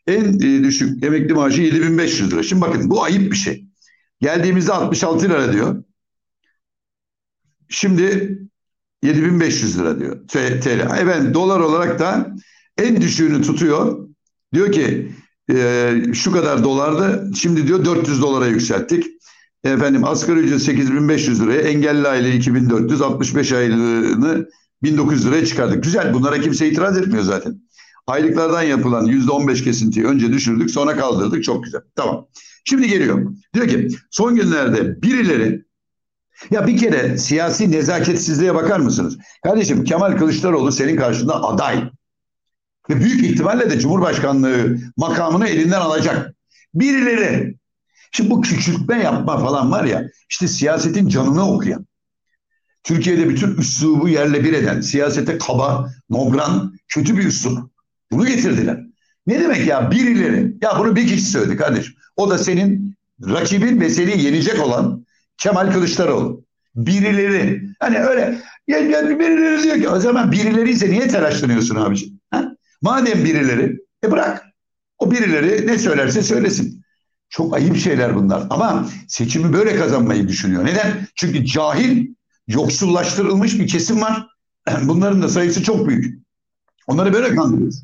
en 0.09 0.35
e, 0.35 0.65
düşük 0.65 1.05
emekli 1.05 1.35
maaşı 1.35 1.63
7500 1.63 2.33
lira. 2.33 2.43
Şimdi 2.43 2.63
bakın 2.63 2.91
bu 2.91 3.03
ayıp 3.03 3.33
bir 3.33 3.37
şey. 3.37 3.65
Geldiğimizde 4.21 4.73
66 4.73 5.29
lira 5.29 5.53
diyor. 5.53 5.85
Şimdi 7.69 8.39
7500 9.03 9.79
lira 9.79 9.99
diyor 9.99 10.29
TL. 10.29 10.89
Evet 11.01 11.35
dolar 11.35 11.61
olarak 11.61 11.99
da 11.99 12.35
en 12.79 13.01
düşüğünü 13.01 13.43
tutuyor. 13.43 14.09
Diyor 14.55 14.73
ki 14.73 15.13
e, 15.51 15.95
şu 16.15 16.33
kadar 16.33 16.65
dolardı 16.65 17.31
şimdi 17.37 17.67
diyor 17.67 17.85
400 17.85 18.23
dolara 18.23 18.47
yükselttik. 18.47 19.07
Efendim 19.65 20.05
asgari 20.05 20.41
ücret 20.41 20.63
8500 20.63 21.43
liraya 21.43 21.61
engelli 21.61 22.09
aile 22.09 22.35
2400 22.37 23.03
65 23.03 23.53
aylığını 23.53 24.49
1900 24.83 25.27
liraya 25.27 25.47
çıkardık. 25.47 25.85
Güzel 25.85 26.15
bunlara 26.15 26.41
kimse 26.41 26.69
itiraz 26.69 26.99
etmiyor 26.99 27.23
zaten. 27.25 27.68
Aylıklardan 28.09 28.63
yapılan 28.63 29.07
%15 29.07 29.65
kesintiyi 29.65 30.07
önce 30.07 30.33
düşürdük 30.33 30.71
sonra 30.71 30.97
kaldırdık 30.97 31.45
çok 31.45 31.65
güzel. 31.65 31.81
Tamam. 31.97 32.27
Şimdi 32.65 32.89
geliyor. 32.89 33.35
Diyor 33.55 33.69
ki 33.69 33.89
son 34.11 34.37
günlerde 34.37 35.03
birileri 35.03 35.65
ya 36.51 36.67
bir 36.67 36.79
kere 36.79 37.19
siyasi 37.19 37.71
nezaketsizliğe 37.71 38.55
bakar 38.55 38.81
mısınız? 38.81 39.19
Kardeşim 39.45 39.85
Kemal 39.85 40.17
Kılıçdaroğlu 40.17 40.73
senin 40.73 40.97
karşında 40.97 41.43
aday. 41.43 41.91
Ve 42.91 43.01
büyük 43.01 43.25
ihtimalle 43.25 43.71
de 43.71 43.81
Cumhurbaşkanlığı 43.81 44.79
makamını 44.97 45.49
elinden 45.49 45.81
alacak. 45.81 46.35
Birileri. 46.75 47.59
Şimdi 48.13 48.31
bu 48.31 48.41
küçültme 48.41 49.03
yapma 49.03 49.39
falan 49.39 49.73
var 49.73 49.85
ya 49.85 50.09
işte 50.31 50.49
siyasetin 50.49 51.09
canını 51.09 51.53
okuyan. 51.53 51.87
Türkiye'de 52.83 53.29
bütün 53.29 53.55
üslubu 53.55 54.09
yerle 54.09 54.45
bir 54.45 54.53
eden, 54.53 54.81
siyasete 54.81 55.39
kaba, 55.39 55.91
nobran, 56.11 56.75
kötü 56.89 57.17
bir 57.17 57.25
üslup. 57.25 57.78
Bunu 58.11 58.27
getirdiler. 58.27 58.85
Ne 59.27 59.41
demek 59.41 59.67
ya 59.67 59.91
birileri? 59.91 60.55
Ya 60.63 60.79
bunu 60.79 60.97
bir 60.97 61.09
kişi 61.09 61.25
söyledi 61.25 61.57
kardeşim. 61.57 61.95
O 62.17 62.31
da 62.31 62.39
senin 62.39 62.95
rakibin 63.23 63.81
ve 63.81 63.91
seni 63.91 64.23
yenecek 64.23 64.61
olan 64.67 65.07
Kemal 65.39 65.73
Kılıçdaroğlu. 65.73 66.45
Birileri. 66.75 67.63
Hani 67.81 67.99
öyle 67.99 68.39
ya, 68.69 68.79
ya 68.79 69.19
birileri 69.19 69.63
diyor 69.63 69.77
ki 69.77 69.89
o 69.89 70.01
zaman 70.01 70.33
birileri 70.33 70.71
ise 70.71 70.91
niye 70.91 71.09
telaşlanıyorsun 71.09 71.77
abiciğim? 71.77 72.21
Ha? 72.31 72.53
Madem 72.83 73.25
birileri 73.25 73.79
e 74.05 74.11
bırak. 74.11 74.45
O 74.99 75.11
birileri 75.11 75.67
ne 75.67 75.79
söylerse 75.79 76.23
söylesin. 76.23 76.83
Çok 77.31 77.55
ayıp 77.55 77.77
şeyler 77.77 78.17
bunlar. 78.17 78.47
Ama 78.51 78.89
seçimi 79.09 79.53
böyle 79.53 79.77
kazanmayı 79.77 80.29
düşünüyor. 80.29 80.65
Neden? 80.65 81.07
Çünkü 81.15 81.45
cahil, 81.45 82.07
yoksullaştırılmış 82.49 83.59
bir 83.59 83.69
kesim 83.69 84.01
var. 84.01 84.27
Bunların 84.83 85.23
da 85.23 85.29
sayısı 85.29 85.63
çok 85.63 85.89
büyük. 85.89 86.23
Onları 86.87 87.13
böyle 87.13 87.35
kandırıyoruz. 87.35 87.83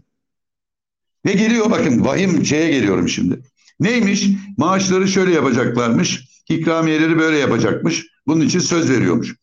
Ve 1.25 1.33
geliyor 1.33 1.71
bakın 1.71 2.05
vahim 2.05 2.45
şeye 2.45 2.71
geliyorum 2.71 3.09
şimdi. 3.09 3.41
Neymiş? 3.81 4.29
Maaşları 4.57 5.09
şöyle 5.09 5.33
yapacaklarmış. 5.33 6.25
İkramiyeleri 6.49 7.19
böyle 7.19 7.39
yapacakmış. 7.39 8.07
Bunun 8.27 8.41
için 8.41 8.59
söz 8.59 8.91
veriyormuş. 8.91 9.35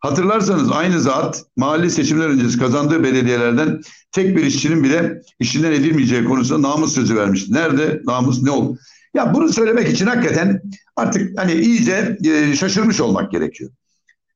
Hatırlarsanız 0.00 0.72
aynı 0.72 1.00
zat 1.00 1.44
mahalli 1.56 1.90
seçimler 1.90 2.28
öncesi 2.28 2.58
kazandığı 2.58 3.04
belediyelerden 3.04 3.80
tek 4.12 4.36
bir 4.36 4.46
işçinin 4.46 4.84
bile 4.84 5.22
işinden 5.40 5.72
edilmeyeceği 5.72 6.24
konusunda 6.24 6.68
namus 6.68 6.94
sözü 6.94 7.16
vermişti. 7.16 7.52
Nerede 7.52 8.00
namus 8.04 8.42
ne 8.42 8.50
oldu? 8.50 8.78
Ya 9.14 9.34
bunu 9.34 9.52
söylemek 9.52 9.88
için 9.88 10.06
hakikaten 10.06 10.62
artık 10.96 11.38
hani 11.38 11.52
iyice 11.52 12.18
e, 12.24 12.56
şaşırmış 12.56 13.00
olmak 13.00 13.32
gerekiyor. 13.32 13.70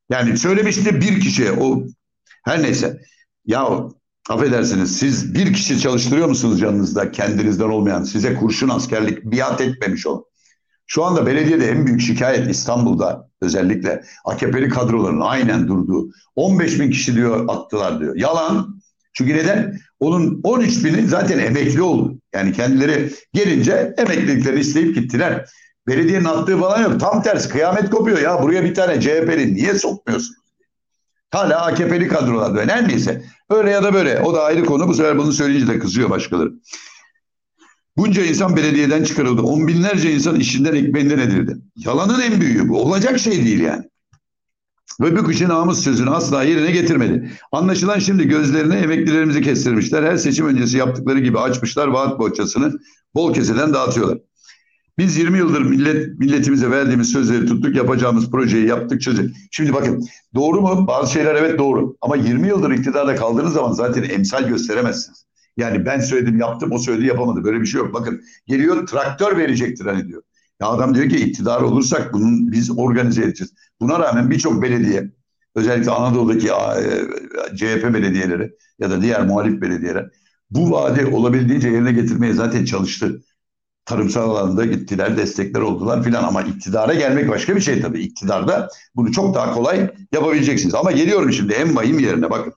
Yani 0.09 0.37
söylemişti 0.37 1.01
bir 1.01 1.19
kişiye 1.21 1.51
o 1.51 1.83
her 2.43 2.63
neyse. 2.63 3.01
Ya 3.45 3.67
affedersiniz 4.29 4.97
siz 4.97 5.33
bir 5.33 5.53
kişi 5.53 5.79
çalıştırıyor 5.79 6.27
musunuz 6.27 6.61
yanınızda 6.61 7.11
kendinizden 7.11 7.69
olmayan 7.69 8.03
size 8.03 8.35
kurşun 8.35 8.69
askerlik 8.69 9.23
biat 9.23 9.61
etmemiş 9.61 10.07
o. 10.07 10.25
Şu 10.87 11.03
anda 11.03 11.25
belediyede 11.25 11.69
en 11.69 11.85
büyük 11.85 12.01
şikayet 12.01 12.49
İstanbul'da 12.49 13.29
özellikle 13.41 14.03
AKP'li 14.25 14.69
kadroların 14.69 15.21
aynen 15.21 15.67
durduğu 15.67 16.09
15 16.35 16.79
bin 16.79 16.91
kişi 16.91 17.15
diyor 17.15 17.45
attılar 17.47 17.99
diyor. 17.99 18.15
Yalan. 18.15 18.81
Çünkü 19.13 19.33
neden? 19.33 19.79
Onun 19.99 20.41
13 20.43 20.83
bini 20.83 21.07
zaten 21.07 21.39
emekli 21.39 21.81
oldu. 21.81 22.19
Yani 22.33 22.53
kendileri 22.53 23.13
gelince 23.33 23.93
emeklilikleri 23.97 24.59
isteyip 24.59 24.95
gittiler. 24.95 25.45
Belediyenin 25.87 26.25
attığı 26.25 26.57
falan 26.59 26.81
yok. 26.83 26.99
Tam 26.99 27.23
tersi 27.23 27.49
kıyamet 27.49 27.89
kopuyor 27.89 28.19
ya. 28.19 28.43
Buraya 28.43 28.63
bir 28.63 28.73
tane 28.73 29.01
CHP'li 29.01 29.55
niye 29.55 29.73
sokmuyorsun? 29.73 30.35
Hala 31.33 31.65
AKP'li 31.65 32.07
kadrolar 32.07 32.55
böyle. 32.55 32.71
Her 32.71 32.87
neyse. 32.87 33.25
Öyle 33.49 33.69
ya 33.69 33.83
da 33.83 33.93
böyle. 33.93 34.21
O 34.21 34.33
da 34.33 34.43
ayrı 34.43 34.65
konu. 34.65 34.87
Bu 34.87 34.93
sefer 34.93 35.17
bunu 35.17 35.33
söyleyince 35.33 35.67
de 35.67 35.79
kızıyor 35.79 36.09
başkaları. 36.09 36.51
Bunca 37.97 38.25
insan 38.25 38.55
belediyeden 38.57 39.03
çıkarıldı. 39.03 39.41
On 39.41 39.67
binlerce 39.67 40.13
insan 40.13 40.39
işinden 40.39 40.75
ekmeğinden 40.75 41.19
edildi. 41.19 41.57
Yalanın 41.75 42.21
en 42.21 42.41
büyüğü 42.41 42.69
bu. 42.69 42.81
Olacak 42.81 43.19
şey 43.19 43.45
değil 43.45 43.59
yani. 43.59 43.83
Ve 45.01 45.17
bu 45.17 45.27
kişi 45.27 45.47
namus 45.47 45.83
sözünü 45.83 46.09
asla 46.09 46.43
yerine 46.43 46.71
getirmedi. 46.71 47.31
Anlaşılan 47.51 47.99
şimdi 47.99 48.27
gözlerine 48.27 48.75
emeklilerimizi 48.75 49.41
kestirmişler. 49.41 50.03
Her 50.03 50.17
seçim 50.17 50.47
öncesi 50.47 50.77
yaptıkları 50.77 51.19
gibi 51.19 51.39
açmışlar 51.39 51.87
vaat 51.87 52.19
bohçasını 52.19 52.79
bol 53.15 53.33
keseden 53.33 53.73
dağıtıyorlar. 53.73 54.17
Biz 54.97 55.17
20 55.17 55.37
yıldır 55.37 55.61
millet 55.61 56.19
milletimize 56.19 56.71
verdiğimiz 56.71 57.11
sözleri 57.11 57.45
tuttuk, 57.45 57.75
yapacağımız 57.75 58.31
projeyi 58.31 58.67
yaptık, 58.67 59.01
çözdük. 59.01 59.35
Şimdi 59.51 59.73
bakın 59.73 60.07
doğru 60.35 60.61
mu? 60.61 60.87
Bazı 60.87 61.13
şeyler 61.13 61.35
evet 61.35 61.59
doğru. 61.59 61.97
Ama 62.01 62.15
20 62.15 62.47
yıldır 62.47 62.71
iktidarda 62.71 63.15
kaldığınız 63.15 63.53
zaman 63.53 63.71
zaten 63.71 64.03
emsal 64.03 64.47
gösteremezsiniz. 64.47 65.25
Yani 65.57 65.85
ben 65.85 65.99
söyledim 65.99 66.39
yaptım 66.39 66.71
o 66.71 66.79
söyledi 66.79 67.05
yapamadı. 67.05 67.43
Böyle 67.43 67.61
bir 67.61 67.65
şey 67.65 67.79
yok. 67.81 67.93
Bakın 67.93 68.21
geliyor 68.47 68.87
traktör 68.87 69.37
verecektir 69.37 69.85
hani 69.85 70.07
diyor. 70.07 70.21
Ya 70.61 70.67
adam 70.67 70.95
diyor 70.95 71.09
ki 71.09 71.17
iktidar 71.17 71.61
olursak 71.61 72.13
bunun 72.13 72.51
biz 72.51 72.79
organize 72.79 73.23
edeceğiz. 73.23 73.53
Buna 73.81 73.99
rağmen 73.99 74.29
birçok 74.31 74.61
belediye 74.61 75.11
özellikle 75.55 75.91
Anadolu'daki 75.91 76.47
e, 76.47 77.55
CHP 77.55 77.93
belediyeleri 77.93 78.51
ya 78.79 78.89
da 78.89 79.01
diğer 79.01 79.25
muhalif 79.25 79.61
belediyeler 79.61 80.09
bu 80.49 80.71
vaadi 80.71 81.05
olabildiğince 81.05 81.69
yerine 81.69 81.91
getirmeye 81.91 82.33
zaten 82.33 82.65
çalıştı. 82.65 83.21
Tarımsal 83.85 84.29
alanda 84.29 84.65
gittiler, 84.65 85.17
destekler 85.17 85.61
oldular 85.61 86.03
filan 86.03 86.23
ama 86.23 86.41
iktidara 86.41 86.93
gelmek 86.93 87.29
başka 87.29 87.55
bir 87.55 87.61
şey 87.61 87.81
tabii. 87.81 88.01
İktidarda 88.01 88.69
bunu 88.95 89.11
çok 89.11 89.35
daha 89.35 89.53
kolay 89.53 89.91
yapabileceksiniz. 90.11 90.75
Ama 90.75 90.91
geliyorum 90.91 91.33
şimdi 91.33 91.53
en 91.53 91.75
vahim 91.75 91.99
yerine 91.99 92.29
bakın. 92.29 92.53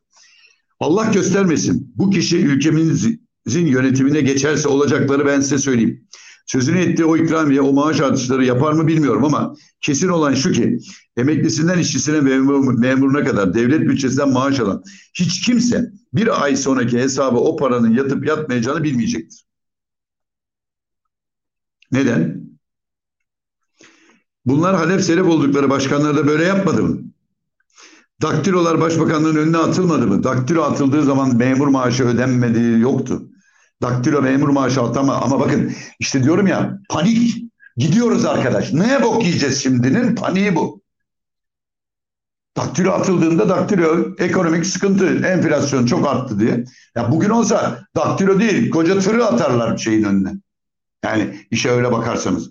Allah 0.81 1.11
göstermesin 1.15 1.93
bu 1.97 2.11
kişi 2.11 2.39
ülkemizin 2.39 3.27
yönetimine 3.67 4.21
geçerse 4.21 4.69
olacakları 4.69 5.27
ben 5.27 5.41
size 5.41 5.59
söyleyeyim. 5.59 6.09
Sözünü 6.47 6.79
ettiği 6.79 7.05
o 7.05 7.17
ikramiye, 7.17 7.61
o 7.61 7.73
maaş 7.73 8.01
artışları 8.01 8.45
yapar 8.45 8.73
mı 8.73 8.87
bilmiyorum 8.87 9.25
ama 9.25 9.55
kesin 9.81 10.09
olan 10.09 10.35
şu 10.35 10.53
ki 10.53 10.79
emeklisinden 11.17 11.79
işçisine 11.79 12.21
memur, 12.21 12.79
memuruna 12.79 13.25
kadar 13.25 13.55
devlet 13.55 13.81
bütçesinden 13.81 14.29
maaş 14.29 14.61
alan 14.61 14.83
hiç 15.15 15.41
kimse 15.41 15.85
bir 16.13 16.45
ay 16.45 16.57
sonraki 16.57 16.99
hesaba 16.99 17.39
o 17.39 17.57
paranın 17.57 17.95
yatıp 17.95 18.27
yatmayacağını 18.27 18.83
bilmeyecektir. 18.83 19.46
Neden? 21.93 22.47
Bunlar 24.47 24.77
Halep 24.77 25.03
Selef 25.03 25.27
oldukları 25.27 25.71
başkanlar 25.71 26.17
da 26.17 26.27
böyle 26.27 26.45
yapmadı 26.45 26.83
mı? 26.83 26.99
Daktilolar 28.23 28.81
başbakanlığın 28.81 29.37
önüne 29.37 29.57
atılmadı 29.57 30.07
mı? 30.07 30.25
Daktilo 30.25 30.63
atıldığı 30.63 31.03
zaman 31.03 31.37
memur 31.37 31.69
maaşı 31.69 32.05
ödenmediği 32.05 32.81
yoktu. 32.81 33.23
Daktilo 33.83 34.23
memur 34.23 34.49
maaşı 34.49 34.83
atama 34.83 35.15
ama 35.15 35.41
bakın 35.41 35.73
işte 35.99 36.23
diyorum 36.23 36.47
ya 36.47 36.79
panik 36.89 37.45
gidiyoruz 37.77 38.25
arkadaş. 38.25 38.73
Neye 38.73 39.03
bok 39.03 39.25
yiyeceğiz 39.25 39.63
şimdinin 39.63 40.15
paniği 40.15 40.57
bu. 40.57 40.83
Daktilo 42.57 42.91
atıldığında 42.91 43.49
daktilo 43.49 44.15
ekonomik 44.19 44.67
sıkıntı, 44.67 45.07
enflasyon 45.07 45.87
çok 45.87 46.07
arttı 46.07 46.41
diye. 46.41 46.65
Ya 46.95 47.13
bugün 47.13 47.31
olsa 47.31 47.85
daktilo 47.97 48.41
değil, 48.41 48.71
koca 48.71 48.99
tırı 48.99 49.27
atarlar 49.27 49.79
şeyin 49.79 50.05
önüne. 50.05 50.33
Yani 51.07 51.47
işe 51.51 51.71
öyle 51.71 51.93
bakarsanız. 51.93 52.51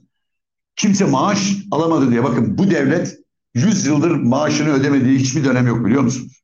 Kimse 0.75 1.05
maaş 1.05 1.55
alamadı 1.71 2.12
diye. 2.12 2.24
Bakın 2.24 2.57
bu 2.57 2.71
devlet 2.71 3.19
100 3.53 3.85
yıldır 3.85 4.12
maaşını 4.12 4.74
ödemediği 4.74 5.19
hiçbir 5.19 5.45
dönem 5.45 5.67
yok 5.67 5.85
biliyor 5.85 6.01
musunuz? 6.01 6.41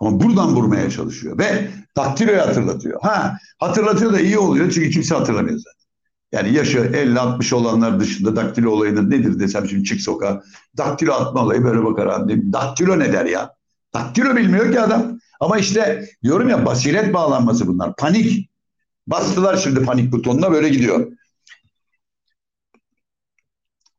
Ama 0.00 0.20
buradan 0.20 0.54
vurmaya 0.54 0.90
çalışıyor 0.90 1.38
ve 1.38 1.70
daktiloyu 1.96 2.40
hatırlatıyor. 2.40 3.00
Ha 3.02 3.36
hatırlatıyor 3.58 4.12
da 4.12 4.20
iyi 4.20 4.38
oluyor 4.38 4.70
çünkü 4.70 4.90
kimse 4.90 5.14
hatırlamıyor 5.14 5.58
zaten. 5.58 5.80
Yani 6.32 6.56
yaşı 6.56 6.78
50-60 6.78 7.54
olanlar 7.54 8.00
dışında 8.00 8.36
daktilo 8.36 8.70
olayının 8.70 9.10
nedir 9.10 9.40
desem 9.40 9.68
şimdi 9.68 9.84
çık 9.84 10.00
sokağa. 10.00 10.42
Daktilo 10.76 11.12
atma 11.12 11.44
olayı 11.44 11.64
böyle 11.64 11.84
bakar 11.84 12.06
abi. 12.06 12.52
Daktilo 12.52 12.98
ne 12.98 13.12
der 13.12 13.24
ya? 13.26 13.54
Daktilo 13.94 14.36
bilmiyor 14.36 14.72
ki 14.72 14.80
adam. 14.80 15.18
Ama 15.40 15.58
işte 15.58 16.08
diyorum 16.22 16.48
ya 16.48 16.66
basiret 16.66 17.14
bağlanması 17.14 17.66
bunlar. 17.66 17.96
Panik. 17.96 18.49
Bastılar 19.10 19.56
şimdi 19.56 19.82
panik 19.82 20.12
butonuna 20.12 20.52
böyle 20.52 20.68
gidiyor. 20.68 21.12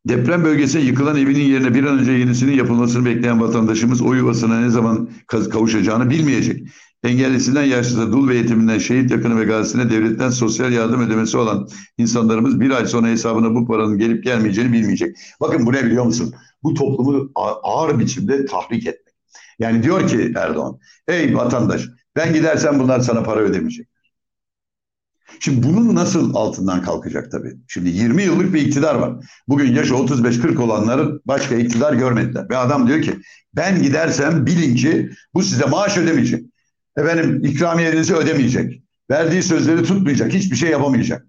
Deprem 0.08 0.44
bölgesinde 0.44 0.82
yıkılan 0.82 1.16
evinin 1.16 1.44
yerine 1.44 1.74
bir 1.74 1.84
an 1.84 1.98
önce 1.98 2.12
yenisinin 2.12 2.52
yapılmasını 2.52 3.04
bekleyen 3.04 3.40
vatandaşımız 3.40 4.02
o 4.02 4.14
yuvasına 4.14 4.60
ne 4.60 4.70
zaman 4.70 5.10
kavuşacağını 5.28 6.10
bilmeyecek. 6.10 6.68
Engellisinden 7.04 7.64
yaşlıda, 7.64 8.12
dul 8.12 8.28
ve 8.28 8.36
yetiminden 8.36 8.78
şehit 8.78 9.10
yakını 9.10 9.40
ve 9.40 9.44
gazisine 9.44 9.90
devletten 9.90 10.30
sosyal 10.30 10.72
yardım 10.72 11.00
ödemesi 11.00 11.36
olan 11.36 11.68
insanlarımız 11.98 12.60
bir 12.60 12.70
ay 12.70 12.86
sonra 12.86 13.06
hesabına 13.06 13.54
bu 13.54 13.66
paranın 13.66 13.98
gelip 13.98 14.24
gelmeyeceğini 14.24 14.72
bilmeyecek. 14.72 15.16
Bakın 15.40 15.66
bu 15.66 15.72
ne 15.72 15.84
biliyor 15.84 16.04
musun? 16.04 16.34
Bu 16.62 16.74
toplumu 16.74 17.30
ağır 17.62 17.98
biçimde 17.98 18.46
tahrik 18.46 18.86
etmek. 18.86 19.14
Yani 19.58 19.82
diyor 19.82 20.08
ki 20.08 20.32
Erdoğan, 20.36 20.78
ey 21.08 21.34
vatandaş 21.34 21.82
ben 22.16 22.32
gidersem 22.32 22.78
bunlar 22.78 23.00
sana 23.00 23.22
para 23.22 23.40
ödemeyecek. 23.40 23.91
Şimdi 25.40 25.66
bunun 25.66 25.94
nasıl 25.94 26.34
altından 26.34 26.82
kalkacak 26.82 27.30
tabii. 27.30 27.56
Şimdi 27.68 27.88
20 27.90 28.22
yıllık 28.22 28.54
bir 28.54 28.62
iktidar 28.62 28.94
var. 28.94 29.24
Bugün 29.48 29.74
yaşı 29.74 29.94
35-40 29.94 30.62
olanların 30.62 31.20
başka 31.26 31.54
iktidar 31.54 31.92
görmediler. 31.92 32.48
Ve 32.50 32.56
adam 32.56 32.88
diyor 32.88 33.02
ki 33.02 33.18
ben 33.56 33.82
gidersem 33.82 34.46
bilin 34.46 34.74
ki 34.76 35.10
bu 35.34 35.42
size 35.42 35.64
maaş 35.66 35.98
ödemeyecek. 35.98 36.44
Efendim 36.96 37.44
ikramiyenizi 37.44 38.14
ödemeyecek. 38.14 38.82
Verdiği 39.10 39.42
sözleri 39.42 39.82
tutmayacak. 39.82 40.32
Hiçbir 40.32 40.56
şey 40.56 40.70
yapamayacak. 40.70 41.26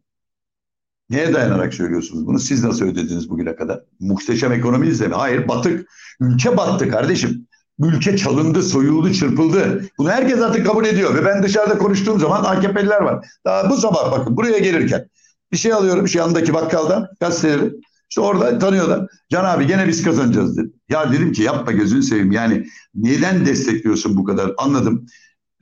Neye 1.10 1.34
dayanarak 1.34 1.74
söylüyorsunuz 1.74 2.28
bunu? 2.28 2.40
Siz 2.40 2.64
nasıl 2.64 2.86
ödediniz 2.86 3.30
bugüne 3.30 3.56
kadar? 3.56 3.80
Muhteşem 4.00 4.52
ekonomi 4.52 4.88
izlemi. 4.88 5.14
Hayır 5.14 5.48
batık. 5.48 5.90
Ülke 6.20 6.58
battı 6.58 6.90
kardeşim. 6.90 7.48
Ülke 7.80 8.18
çalındı, 8.18 8.64
soyuldu, 8.64 9.14
çırpıldı. 9.14 9.90
Bunu 9.98 10.10
herkes 10.10 10.42
artık 10.42 10.66
kabul 10.66 10.86
ediyor. 10.86 11.16
Ve 11.16 11.26
ben 11.26 11.44
dışarıda 11.44 11.78
konuştuğum 11.78 12.20
zaman 12.20 12.44
AKP'liler 12.44 13.02
var. 13.02 13.26
Daha 13.46 13.70
bu 13.70 13.78
sabah 13.78 14.12
bakın 14.12 14.38
buraya 14.38 14.60
gelirken 14.60 15.10
bir 15.52 15.58
şey 15.58 15.74
alıyorum 15.74 16.08
şu 16.08 16.18
yanındaki 16.18 16.54
bakkaldan 16.54 17.08
gazeteleri. 17.20 17.74
İşte 18.10 18.22
orada 18.22 18.60
tanıyorlar. 18.60 19.08
Can 19.32 19.46
abi 19.46 19.68
gene 19.68 19.88
biz 19.88 20.04
kazanacağız 20.04 20.58
dedi. 20.58 20.72
Ya 20.90 21.12
dedim 21.12 21.32
ki 21.32 21.44
yapma 21.44 21.72
gözünü 21.72 22.04
seveyim. 22.04 22.32
Yani 22.32 22.68
neden 22.96 23.46
destekliyorsun 23.46 24.18
bu 24.18 24.24
kadar? 24.24 24.52
Anladım. 24.58 25.06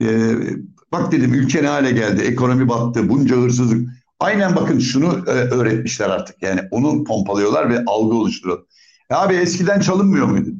Ee, 0.02 0.34
bak 0.92 1.12
dedim 1.12 1.34
ülke 1.34 1.62
ne 1.62 1.68
hale 1.68 1.90
geldi. 1.90 2.22
Ekonomi 2.22 2.68
battı. 2.68 3.08
Bunca 3.08 3.36
hırsızlık. 3.36 3.88
Aynen 4.20 4.56
bakın 4.56 4.78
şunu 4.78 5.24
e, 5.26 5.30
öğretmişler 5.30 6.10
artık. 6.10 6.42
Yani 6.42 6.60
onu 6.70 7.04
pompalıyorlar 7.04 7.70
ve 7.70 7.84
algı 7.86 8.14
oluşturuyorlar. 8.14 8.66
Ya 9.10 9.20
abi 9.20 9.34
eskiden 9.34 9.80
çalınmıyor 9.80 10.26
muydu? 10.26 10.50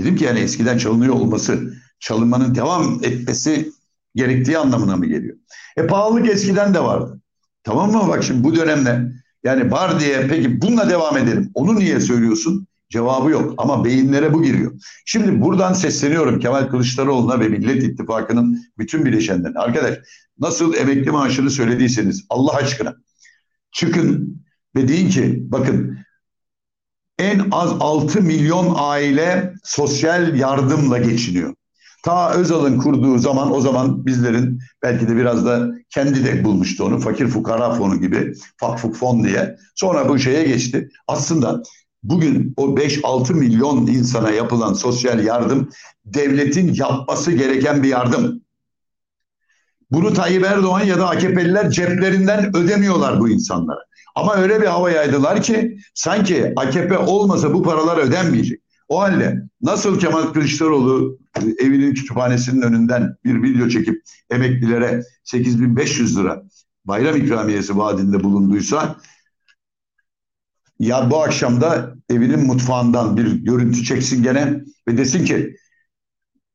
Dedim 0.00 0.16
ki 0.16 0.24
yani 0.24 0.40
eskiden 0.40 0.78
çalınıyor 0.78 1.14
olması, 1.14 1.74
çalınmanın 1.98 2.54
devam 2.54 3.00
etmesi 3.02 3.72
gerektiği 4.14 4.58
anlamına 4.58 4.96
mı 4.96 5.06
geliyor? 5.06 5.36
E 5.76 5.86
pahalılık 5.86 6.28
eskiden 6.28 6.74
de 6.74 6.80
vardı. 6.80 7.20
Tamam 7.64 7.92
mı? 7.92 8.08
Bak 8.08 8.24
şimdi 8.24 8.44
bu 8.44 8.56
dönemde 8.56 9.12
yani 9.44 9.70
var 9.70 10.00
diye 10.00 10.26
peki 10.28 10.62
bununla 10.62 10.90
devam 10.90 11.16
edelim. 11.16 11.50
Onu 11.54 11.78
niye 11.78 12.00
söylüyorsun? 12.00 12.66
Cevabı 12.88 13.30
yok 13.30 13.54
ama 13.58 13.84
beyinlere 13.84 14.32
bu 14.32 14.42
giriyor. 14.42 14.72
Şimdi 15.04 15.40
buradan 15.40 15.72
sesleniyorum 15.72 16.40
Kemal 16.40 16.68
Kılıçdaroğlu'na 16.68 17.40
ve 17.40 17.48
Millet 17.48 17.82
İttifakı'nın 17.82 18.62
bütün 18.78 19.04
bileşenlerine. 19.04 19.58
Arkadaş 19.58 19.98
nasıl 20.38 20.74
emekli 20.74 21.10
maaşını 21.10 21.50
söylediyseniz 21.50 22.24
Allah 22.30 22.54
aşkına 22.54 22.94
çıkın 23.72 24.42
ve 24.76 24.88
deyin 24.88 25.08
ki 25.08 25.38
bakın 25.40 25.98
en 27.20 27.48
az 27.50 27.70
6 27.80 28.22
milyon 28.22 28.74
aile 28.76 29.54
sosyal 29.64 30.36
yardımla 30.36 30.98
geçiniyor. 30.98 31.54
Ta 32.02 32.32
Özal'ın 32.34 32.78
kurduğu 32.78 33.18
zaman 33.18 33.52
o 33.52 33.60
zaman 33.60 34.06
bizlerin 34.06 34.60
belki 34.82 35.08
de 35.08 35.16
biraz 35.16 35.46
da 35.46 35.68
kendi 35.90 36.24
de 36.24 36.44
bulmuştu 36.44 36.84
onu 36.84 36.98
fakir 36.98 37.28
fukara 37.28 37.74
fonu 37.74 38.00
gibi 38.00 38.34
fakfuk 38.56 38.96
fon 38.96 39.24
diye. 39.24 39.56
Sonra 39.74 40.08
bu 40.08 40.18
şeye 40.18 40.44
geçti. 40.44 40.90
Aslında 41.08 41.62
bugün 42.02 42.54
o 42.56 42.66
5-6 42.66 43.34
milyon 43.34 43.86
insana 43.86 44.30
yapılan 44.30 44.72
sosyal 44.72 45.24
yardım 45.24 45.68
devletin 46.04 46.74
yapması 46.74 47.32
gereken 47.32 47.82
bir 47.82 47.88
yardım. 47.88 48.40
Bunu 49.90 50.14
Tayyip 50.14 50.44
Erdoğan 50.44 50.84
ya 50.84 50.98
da 50.98 51.08
AKP'liler 51.08 51.70
ceplerinden 51.70 52.56
ödemiyorlar 52.56 53.20
bu 53.20 53.28
insanlara. 53.28 53.89
Ama 54.14 54.34
öyle 54.34 54.60
bir 54.60 54.66
hava 54.66 54.90
yaydılar 54.90 55.42
ki 55.42 55.78
sanki 55.94 56.52
AKP 56.56 56.98
olmasa 56.98 57.54
bu 57.54 57.62
paralar 57.62 57.96
ödenmeyecek. 57.96 58.60
O 58.88 59.00
halde 59.00 59.42
nasıl 59.62 59.98
Kemal 59.98 60.22
Kılıçdaroğlu 60.22 61.18
e, 61.36 61.64
evinin 61.64 61.94
kütüphanesinin 61.94 62.62
önünden 62.62 63.16
bir 63.24 63.42
video 63.42 63.68
çekip 63.68 64.02
emeklilere 64.30 65.02
8500 65.24 66.18
lira 66.18 66.42
bayram 66.84 67.16
ikramiyesi 67.16 67.78
vaadinde 67.78 68.24
bulunduysa 68.24 68.96
ya 70.78 71.10
bu 71.10 71.22
akşam 71.22 71.60
da 71.60 71.94
evinin 72.08 72.46
mutfağından 72.46 73.16
bir 73.16 73.32
görüntü 73.32 73.84
çeksin 73.84 74.22
gene 74.22 74.60
ve 74.88 74.96
desin 74.96 75.24
ki 75.24 75.56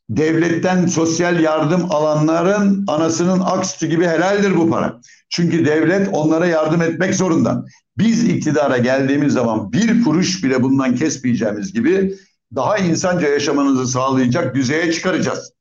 devletten 0.10 0.86
sosyal 0.86 1.39
yardım 1.39 1.91
alanların 1.91 2.84
anasının 2.88 3.39
ak 3.39 3.65
sütü 3.65 3.88
gibi 3.88 4.06
helaldir 4.06 4.58
bu 4.58 4.70
para. 4.70 5.02
Çünkü 5.30 5.65
devlet 5.65 6.10
onlara 6.12 6.46
yardım 6.46 6.82
etmek 6.82 7.15
zorunda. 7.15 7.65
Biz 7.98 8.24
iktidara 8.24 8.78
geldiğimiz 8.78 9.34
zaman 9.34 9.72
bir 9.72 10.04
kuruş 10.04 10.44
bile 10.44 10.63
bundan 10.63 10.96
kesmeyeceğimiz 10.96 11.74
gibi 11.74 12.15
daha 12.56 12.78
insanca 12.78 13.28
yaşamanızı 13.28 13.88
sağlayacak 13.88 14.56
düzeye 14.56 14.91
çıkaracağız. 14.91 15.52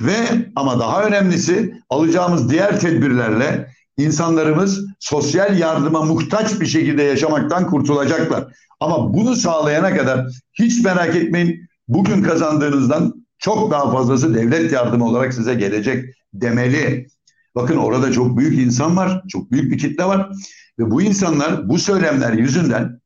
Ve 0.00 0.24
ama 0.56 0.80
daha 0.80 1.04
önemlisi 1.04 1.74
alacağımız 1.90 2.50
diğer 2.50 2.80
tedbirlerle 2.80 3.68
insanlarımız 3.96 4.86
sosyal 5.00 5.58
yardıma 5.58 6.02
muhtaç 6.02 6.60
bir 6.60 6.66
şekilde 6.66 7.02
yaşamaktan 7.02 7.66
kurtulacaklar. 7.66 8.44
Ama 8.80 9.14
bunu 9.14 9.36
sağlayana 9.36 9.96
kadar 9.96 10.26
hiç 10.52 10.84
merak 10.84 11.16
etmeyin 11.16 11.68
bugün 11.88 12.22
kazandığınızdan 12.22 13.23
çok 13.38 13.70
daha 13.70 13.92
fazlası 13.92 14.34
devlet 14.34 14.72
yardımı 14.72 15.06
olarak 15.06 15.34
size 15.34 15.54
gelecek 15.54 16.14
demeli. 16.34 17.06
Bakın 17.54 17.76
orada 17.76 18.12
çok 18.12 18.38
büyük 18.38 18.58
insan 18.58 18.96
var, 18.96 19.22
çok 19.28 19.52
büyük 19.52 19.72
bir 19.72 19.78
kitle 19.78 20.04
var 20.04 20.30
ve 20.78 20.90
bu 20.90 21.02
insanlar 21.02 21.68
bu 21.68 21.78
söylemler 21.78 22.32
yüzünden 22.32 23.00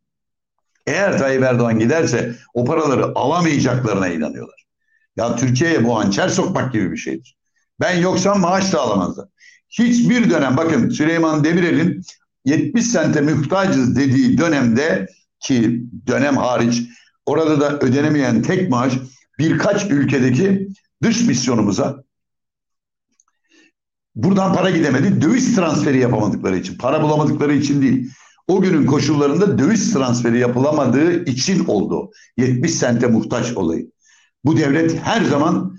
eğer 0.86 1.18
Tayyip 1.18 1.42
Erdoğan 1.42 1.78
giderse 1.78 2.34
o 2.54 2.64
paraları 2.64 3.04
alamayacaklarına 3.14 4.08
inanıyorlar. 4.08 4.64
Ya 5.16 5.36
Türkiye'ye 5.36 5.84
bu 5.84 5.98
hançer 5.98 6.28
sokmak 6.28 6.72
gibi 6.72 6.92
bir 6.92 6.96
şeydir. 6.96 7.36
Ben 7.80 8.00
yoksam 8.00 8.40
maaş 8.40 8.72
da 8.72 8.80
alamazlar. 8.80 9.28
Hiçbir 9.70 10.30
dönem 10.30 10.56
bakın 10.56 10.88
Süleyman 10.88 11.44
Demirel'in 11.44 12.02
70 12.44 12.86
sente 12.86 13.20
muhtacız 13.20 13.96
dediği 13.96 14.38
dönemde 14.38 15.06
ki 15.40 15.82
dönem 16.06 16.36
hariç 16.36 16.82
orada 17.26 17.60
da 17.60 17.78
ödenemeyen 17.78 18.42
tek 18.42 18.70
maaş 18.70 18.92
birkaç 19.38 19.84
ülkedeki 19.90 20.68
dış 21.02 21.26
misyonumuza 21.26 22.04
buradan 24.14 24.54
para 24.54 24.70
gidemedi. 24.70 25.22
Döviz 25.22 25.56
transferi 25.56 25.98
yapamadıkları 25.98 26.56
için, 26.56 26.78
para 26.78 27.02
bulamadıkları 27.02 27.54
için 27.54 27.82
değil. 27.82 28.10
O 28.48 28.60
günün 28.60 28.86
koşullarında 28.86 29.58
döviz 29.58 29.92
transferi 29.92 30.38
yapılamadığı 30.38 31.24
için 31.24 31.64
oldu. 31.64 32.10
70 32.36 32.74
sente 32.74 33.06
muhtaç 33.06 33.52
olayı. 33.52 33.90
Bu 34.44 34.56
devlet 34.56 34.98
her 34.98 35.24
zaman 35.24 35.78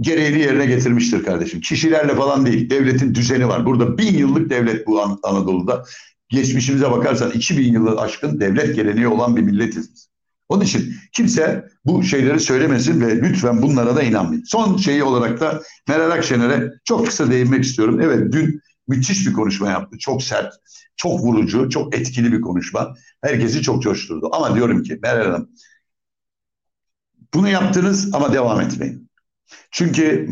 gereğini 0.00 0.40
yerine 0.40 0.66
getirmiştir 0.66 1.24
kardeşim. 1.24 1.60
Kişilerle 1.60 2.14
falan 2.14 2.46
değil. 2.46 2.70
Devletin 2.70 3.14
düzeni 3.14 3.48
var. 3.48 3.66
Burada 3.66 3.98
bin 3.98 4.14
yıllık 4.14 4.50
devlet 4.50 4.86
bu 4.86 5.02
An- 5.02 5.18
Anadolu'da. 5.22 5.84
Geçmişimize 6.28 6.90
bakarsan 6.90 7.30
2000 7.30 7.72
yılı 7.72 8.00
aşkın 8.00 8.40
devlet 8.40 8.76
geleneği 8.76 9.08
olan 9.08 9.36
bir 9.36 9.42
milletiz 9.42 9.92
biz. 9.92 10.11
Onun 10.52 10.64
için 10.64 10.94
kimse 11.12 11.68
bu 11.84 12.02
şeyleri 12.02 12.40
söylemesin 12.40 13.00
ve 13.00 13.16
lütfen 13.22 13.62
bunlara 13.62 13.96
da 13.96 14.02
inanmayın. 14.02 14.44
Son 14.46 14.76
şeyi 14.76 15.02
olarak 15.02 15.40
da 15.40 15.62
Meral 15.88 16.10
Akşener'e 16.10 16.70
çok 16.84 17.06
kısa 17.06 17.30
değinmek 17.30 17.64
istiyorum. 17.64 18.00
Evet 18.00 18.32
dün 18.32 18.60
müthiş 18.88 19.26
bir 19.26 19.32
konuşma 19.32 19.70
yaptı. 19.70 19.98
Çok 19.98 20.22
sert, 20.22 20.52
çok 20.96 21.20
vurucu, 21.20 21.70
çok 21.70 21.94
etkili 21.94 22.32
bir 22.32 22.40
konuşma. 22.40 22.94
Herkesi 23.22 23.62
çok 23.62 23.82
coşturdu. 23.82 24.28
Ama 24.32 24.54
diyorum 24.54 24.82
ki 24.82 24.98
Meral 25.02 25.24
Hanım 25.24 25.48
bunu 27.34 27.48
yaptınız 27.48 28.14
ama 28.14 28.32
devam 28.32 28.60
etmeyin. 28.60 29.10
Çünkü 29.70 30.28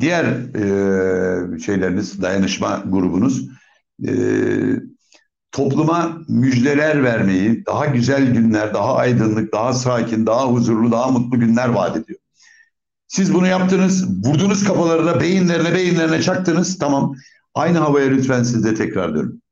diğer 0.00 0.24
e, 0.24 1.58
şeyleriniz, 1.58 2.22
dayanışma 2.22 2.82
grubunuz 2.86 3.48
e, 4.08 4.12
topluma 5.56 6.18
müjdeler 6.28 7.02
vermeyi, 7.02 7.66
daha 7.66 7.86
güzel 7.86 8.32
günler, 8.32 8.74
daha 8.74 8.96
aydınlık, 8.96 9.52
daha 9.52 9.72
sakin, 9.72 10.26
daha 10.26 10.46
huzurlu, 10.46 10.92
daha 10.92 11.10
mutlu 11.10 11.40
günler 11.40 11.68
vaat 11.68 11.96
ediyor. 11.96 12.18
Siz 13.08 13.34
bunu 13.34 13.46
yaptınız, 13.46 14.26
vurdunuz 14.26 14.64
kafalarına, 14.64 15.20
beyinlerine, 15.20 15.74
beyinlerine 15.74 16.22
çaktınız. 16.22 16.78
Tamam. 16.78 17.14
Aynı 17.54 17.78
havaya 17.78 18.08
lütfen 18.08 18.42
siz 18.42 18.64
de 18.64 18.74
tekrar 18.74 19.14
dönün. 19.14 19.42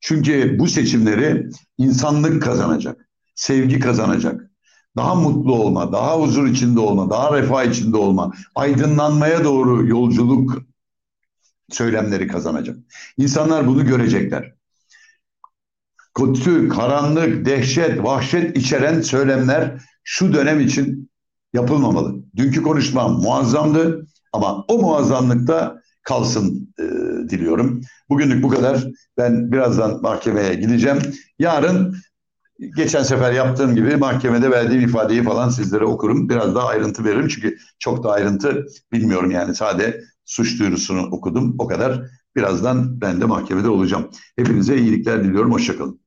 Çünkü 0.00 0.58
bu 0.58 0.68
seçimleri 0.68 1.50
insanlık 1.78 2.42
kazanacak, 2.42 3.08
sevgi 3.34 3.78
kazanacak. 3.78 4.50
Daha 4.96 5.14
mutlu 5.14 5.54
olma, 5.54 5.92
daha 5.92 6.20
huzur 6.20 6.46
içinde 6.46 6.80
olma, 6.80 7.10
daha 7.10 7.36
refah 7.36 7.64
içinde 7.64 7.96
olma, 7.96 8.32
aydınlanmaya 8.54 9.44
doğru 9.44 9.86
yolculuk 9.86 10.62
söylemleri 11.70 12.26
kazanacak. 12.26 12.76
İnsanlar 13.18 13.66
bunu 13.66 13.86
görecekler 13.86 14.57
kötü, 16.18 16.68
karanlık, 16.68 17.46
dehşet, 17.46 18.04
vahşet 18.04 18.56
içeren 18.56 19.00
söylemler 19.00 19.82
şu 20.04 20.32
dönem 20.32 20.60
için 20.60 21.10
yapılmamalı. 21.52 22.14
Dünkü 22.36 22.62
konuşma 22.62 23.08
muazzamdı 23.08 24.06
ama 24.32 24.64
o 24.68 24.78
muazzamlıkta 24.78 25.78
kalsın 26.02 26.74
e, 26.78 26.82
diliyorum. 27.28 27.80
Bugünlük 28.08 28.42
bu 28.42 28.48
kadar. 28.48 28.84
Ben 29.18 29.52
birazdan 29.52 30.02
mahkemeye 30.02 30.54
gideceğim. 30.54 30.98
Yarın 31.38 31.96
geçen 32.76 33.02
sefer 33.02 33.32
yaptığım 33.32 33.74
gibi 33.74 33.96
mahkemede 33.96 34.50
verdiğim 34.50 34.82
ifadeyi 34.82 35.22
falan 35.22 35.48
sizlere 35.48 35.84
okurum. 35.84 36.28
Biraz 36.28 36.54
daha 36.54 36.66
ayrıntı 36.66 37.04
veririm 37.04 37.28
çünkü 37.28 37.56
çok 37.78 38.04
da 38.04 38.12
ayrıntı 38.12 38.66
bilmiyorum 38.92 39.30
yani 39.30 39.54
sade 39.54 40.00
suç 40.24 40.60
duyurusunu 40.60 41.02
okudum 41.02 41.54
o 41.58 41.66
kadar. 41.66 42.02
Birazdan 42.36 43.00
ben 43.00 43.20
de 43.20 43.24
mahkemede 43.24 43.68
olacağım. 43.68 44.10
Hepinize 44.36 44.78
iyilikler 44.78 45.24
diliyorum. 45.24 45.52
Hoşçakalın. 45.52 46.00